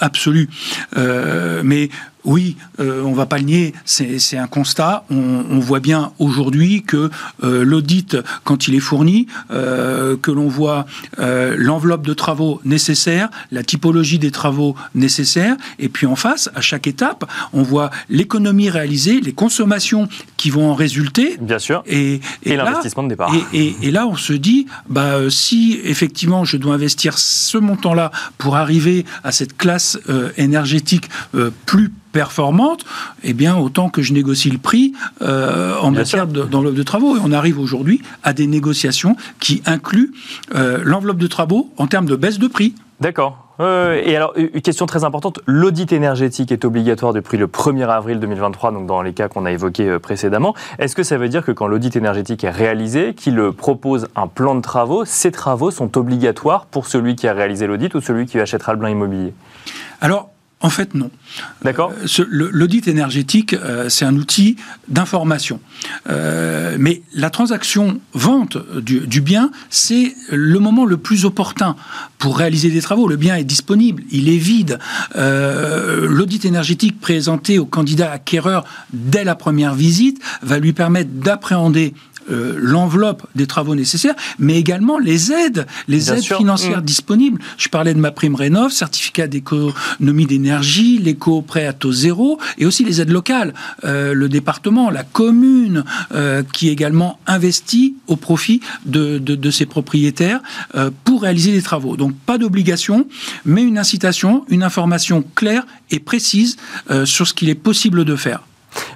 absolue. 0.00 0.48
mais 0.96 1.90
oui, 2.26 2.56
euh, 2.80 3.02
on 3.02 3.12
ne 3.12 3.16
va 3.16 3.24
pas 3.24 3.38
le 3.38 3.44
nier, 3.44 3.72
c'est 3.84 4.36
un 4.36 4.48
constat. 4.48 5.04
On, 5.10 5.60
voit 5.60 5.80
bien 5.80 6.12
aujourd'hui 6.18 6.82
que 6.82 7.10
euh, 7.42 7.64
l'audit, 7.64 8.16
quand 8.44 8.68
il 8.68 8.74
est 8.74 8.80
fourni, 8.80 9.26
euh, 9.50 10.16
que 10.16 10.30
l'on 10.30 10.48
voit 10.48 10.86
l'enveloppe 11.18 12.04
de 12.04 12.14
travaux 12.14 12.60
nécessaires, 12.64 13.30
la 13.52 13.62
typologie 13.62 14.18
des 14.18 14.30
travaux 14.30 14.74
nécessaires, 14.94 15.56
et 15.78 15.88
puis 15.88 16.06
en 16.06 16.16
face, 16.16 16.50
à 16.54 16.60
chaque 16.60 16.86
étape, 16.86 17.24
on 17.52 17.62
voit 17.62 17.90
l'économie 18.10 18.68
réalisée, 18.70 19.20
les 19.20 19.32
consommations 19.32 20.08
qui 20.36 20.50
vont 20.50 20.70
en 20.70 20.74
résulter. 20.74 21.38
Bien 21.40 21.58
sûr. 21.58 21.82
Et, 21.86 22.20
l'investissement 22.44 23.04
de 23.04 23.10
départ. 23.10 23.32
Et, 23.52 23.90
là, 23.90 24.06
on 24.06 24.16
se 24.16 24.32
dit, 24.32 24.66
bah, 24.88 25.30
si 25.30 25.80
effectivement 25.84 26.44
je 26.44 26.56
dois 26.56 26.74
investir 26.74 27.18
ce 27.18 27.58
montant-là 27.58 28.10
pour 28.36 28.56
arriver 28.56 29.04
à 29.22 29.30
cette 29.30 29.56
classe 29.56 29.98
énergétique 30.36 31.08
plus 31.66 31.92
performante, 32.16 32.86
eh 33.24 33.34
bien, 33.34 33.58
autant 33.58 33.90
que 33.90 34.00
je 34.00 34.14
négocie 34.14 34.50
le 34.50 34.56
prix 34.56 34.94
euh, 35.20 35.78
en 35.82 35.90
matière 35.90 36.26
d'enveloppe 36.26 36.74
de, 36.74 36.82
travaux. 36.82 37.14
Et 37.14 37.20
on 37.22 37.30
arrive 37.30 37.60
aujourd'hui 37.60 38.00
à 38.22 38.32
des 38.32 38.46
négociations 38.46 39.16
qui 39.38 39.62
incluent 39.66 40.12
euh, 40.54 40.80
l'enveloppe 40.82 41.18
de 41.18 41.26
travaux 41.26 41.70
en 41.76 41.86
termes 41.86 42.06
de 42.06 42.16
baisse 42.16 42.38
de 42.38 42.48
prix. 42.48 42.74
D'accord. 43.00 43.36
et 43.60 44.16
alors, 44.16 44.32
une 44.36 44.62
question 44.62 44.86
très 44.86 45.04
importante, 45.04 45.40
l'audit 45.44 45.92
énergétique 45.92 46.50
est 46.52 46.64
obligatoire 46.64 47.12
depuis 47.12 47.36
le 47.36 47.48
1er 47.48 47.86
avril 47.86 48.18
2023, 48.18 48.72
donc 48.72 48.86
dans 48.86 49.02
les 49.02 49.12
cas 49.12 49.28
qu'on 49.28 49.44
a 49.44 49.52
évoqués 49.52 49.90
euh, 49.90 49.98
précédemment. 49.98 50.54
Est-ce 50.78 50.96
que 50.96 51.02
ça 51.02 51.18
veut 51.18 51.28
dire 51.28 51.44
que 51.44 51.52
quand 51.52 51.66
l'audit 51.66 51.96
énergétique 51.96 52.44
est 52.44 52.50
réalisé, 52.50 53.12
qu'il 53.12 53.38
propose 53.52 54.08
un 54.16 54.26
plan 54.26 54.54
de 54.54 54.62
travaux, 54.62 55.04
ces 55.04 55.32
travaux 55.32 55.70
sont 55.70 55.98
obligatoires 55.98 56.64
pour 56.64 56.86
celui 56.86 57.14
qui 57.14 57.28
a 57.28 57.34
réalisé 57.34 57.66
l'audit 57.66 57.94
ou 57.94 58.00
celui 58.00 58.24
qui 58.24 58.40
achètera 58.40 58.72
le 58.72 58.78
bien 58.78 58.88
immobilier? 58.88 59.34
Alors, 60.00 60.30
en 60.66 60.70
fait, 60.70 60.94
non. 60.94 61.12
D'accord. 61.62 61.92
Euh, 61.92 62.24
l'audit 62.28 62.88
énergétique, 62.88 63.54
euh, 63.54 63.88
c'est 63.88 64.04
un 64.04 64.16
outil 64.16 64.56
d'information. 64.88 65.60
Euh, 66.10 66.76
mais 66.80 67.02
la 67.14 67.30
transaction 67.30 68.00
vente 68.14 68.58
du, 68.82 69.20
bien, 69.20 69.52
c'est 69.70 70.12
le 70.28 70.58
moment 70.58 70.84
le 70.84 70.96
plus 70.96 71.24
opportun 71.24 71.76
pour 72.18 72.36
réaliser 72.36 72.70
des 72.70 72.80
travaux. 72.82 73.06
Le 73.06 73.14
bien 73.14 73.36
est 73.36 73.44
disponible, 73.44 74.02
il 74.10 74.28
est 74.28 74.38
vide. 74.38 74.80
L'audit 75.14 76.44
énergétique 76.44 77.00
présenté 77.00 77.60
au 77.60 77.66
candidat 77.66 78.10
acquéreur 78.10 78.64
dès 78.92 79.22
la 79.22 79.36
première 79.36 79.74
visite 79.74 80.20
va 80.42 80.58
lui 80.58 80.72
permettre 80.72 81.10
d'appréhender 81.12 81.94
euh, 82.30 82.54
l'enveloppe 82.58 83.26
des 83.34 83.46
travaux 83.46 83.74
nécessaires, 83.74 84.14
mais 84.38 84.58
également 84.58 84.98
les 84.98 85.32
aides, 85.32 85.66
les 85.88 86.12
aides 86.12 86.22
financières 86.22 86.80
mm. 86.80 86.84
disponibles. 86.84 87.40
Je 87.58 87.68
parlais 87.68 87.94
de 87.94 88.00
ma 88.00 88.10
prime 88.10 88.34
rénov, 88.34 88.72
certificat 88.72 89.26
d'économie 89.26 90.26
d'énergie, 90.26 90.98
l'éco-prêt 90.98 91.66
à 91.66 91.72
taux 91.72 91.92
zéro, 91.92 92.38
et 92.58 92.66
aussi 92.66 92.84
les 92.84 93.00
aides 93.00 93.10
locales. 93.10 93.54
Euh, 93.84 94.14
le 94.14 94.28
département, 94.28 94.90
la 94.90 95.04
commune, 95.04 95.84
euh, 96.12 96.42
qui 96.52 96.68
également 96.68 97.18
investit 97.26 97.94
au 98.06 98.16
profit 98.16 98.60
de, 98.84 99.18
de, 99.18 99.34
de 99.34 99.50
ses 99.50 99.66
propriétaires 99.66 100.40
pour 101.04 101.22
réaliser 101.22 101.52
des 101.52 101.62
travaux. 101.62 101.96
Donc 101.96 102.14
pas 102.14 102.38
d'obligation, 102.38 103.06
mais 103.44 103.62
une 103.62 103.78
incitation, 103.78 104.44
une 104.48 104.62
information 104.62 105.24
claire 105.34 105.66
et 105.90 105.98
précise 105.98 106.56
sur 107.04 107.26
ce 107.26 107.34
qu'il 107.34 107.48
est 107.48 107.54
possible 107.54 108.04
de 108.04 108.16
faire. 108.16 108.42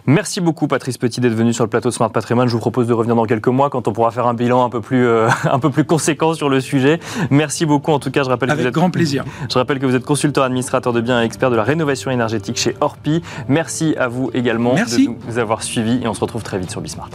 Merci 0.07 0.41
beaucoup 0.41 0.67
Patrice 0.67 0.99
Petit 0.99 1.21
d'être 1.21 1.35
venu 1.35 1.53
sur 1.53 1.65
le 1.65 1.71
plateau 1.71 1.89
de 1.89 1.95
Smart 1.95 2.11
Patrimoine. 2.11 2.49
Je 2.49 2.53
vous 2.53 2.61
propose 2.61 2.87
de 2.87 2.93
revenir 2.93 3.17
dans 3.17 3.25
quelques 3.25 3.49
mois 3.49 3.71
quand 3.71 3.89
on 3.89 3.93
pourra 3.93 4.11
faire 4.11 4.27
un 4.27 4.35
bilan 4.35 4.65
un 4.65 4.71
peu 4.71 4.81
plus, 4.81 5.07
euh, 5.07 5.29
un 5.51 5.59
peu 5.59 5.71
plus 5.71 5.85
conséquent 5.85 6.35
sur 6.35 6.49
le 6.49 6.61
sujet. 6.61 7.01
Merci 7.31 7.67
beaucoup. 7.67 7.93
En 7.93 7.99
tout 7.99 8.11
cas, 8.11 8.23
je 8.23 8.29
rappelle 8.29 8.51
Avec 8.51 8.59
que 8.59 8.63
vous 8.63 8.69
êtes, 8.69 8.75
grand 8.75 8.91
plaisir. 8.91 9.25
Je 9.51 9.59
rappelle 9.59 9.79
que 9.79 9.87
vous 9.87 9.95
êtes 9.95 10.05
consultant 10.05 10.43
administrateur 10.43 10.93
de 10.93 11.01
biens 11.01 11.23
et 11.23 11.25
expert 11.25 11.51
de 11.51 11.57
la 11.57 11.65
rénovation 11.65 12.11
énergétique 12.11 12.57
chez 12.57 12.77
Orpi. 12.81 13.23
Merci 13.49 13.95
à 13.99 14.09
vous 14.09 14.31
également 14.35 14.75
Merci. 14.75 15.09
de 15.09 15.15
nous 15.29 15.39
avoir 15.39 15.63
suivis 15.63 16.01
et 16.03 16.09
on 16.09 16.15
se 16.15 16.21
retrouve 16.21 16.43
très 16.43 16.59
vite 16.59 16.71
sur 16.71 16.81
Bismart. 16.81 17.11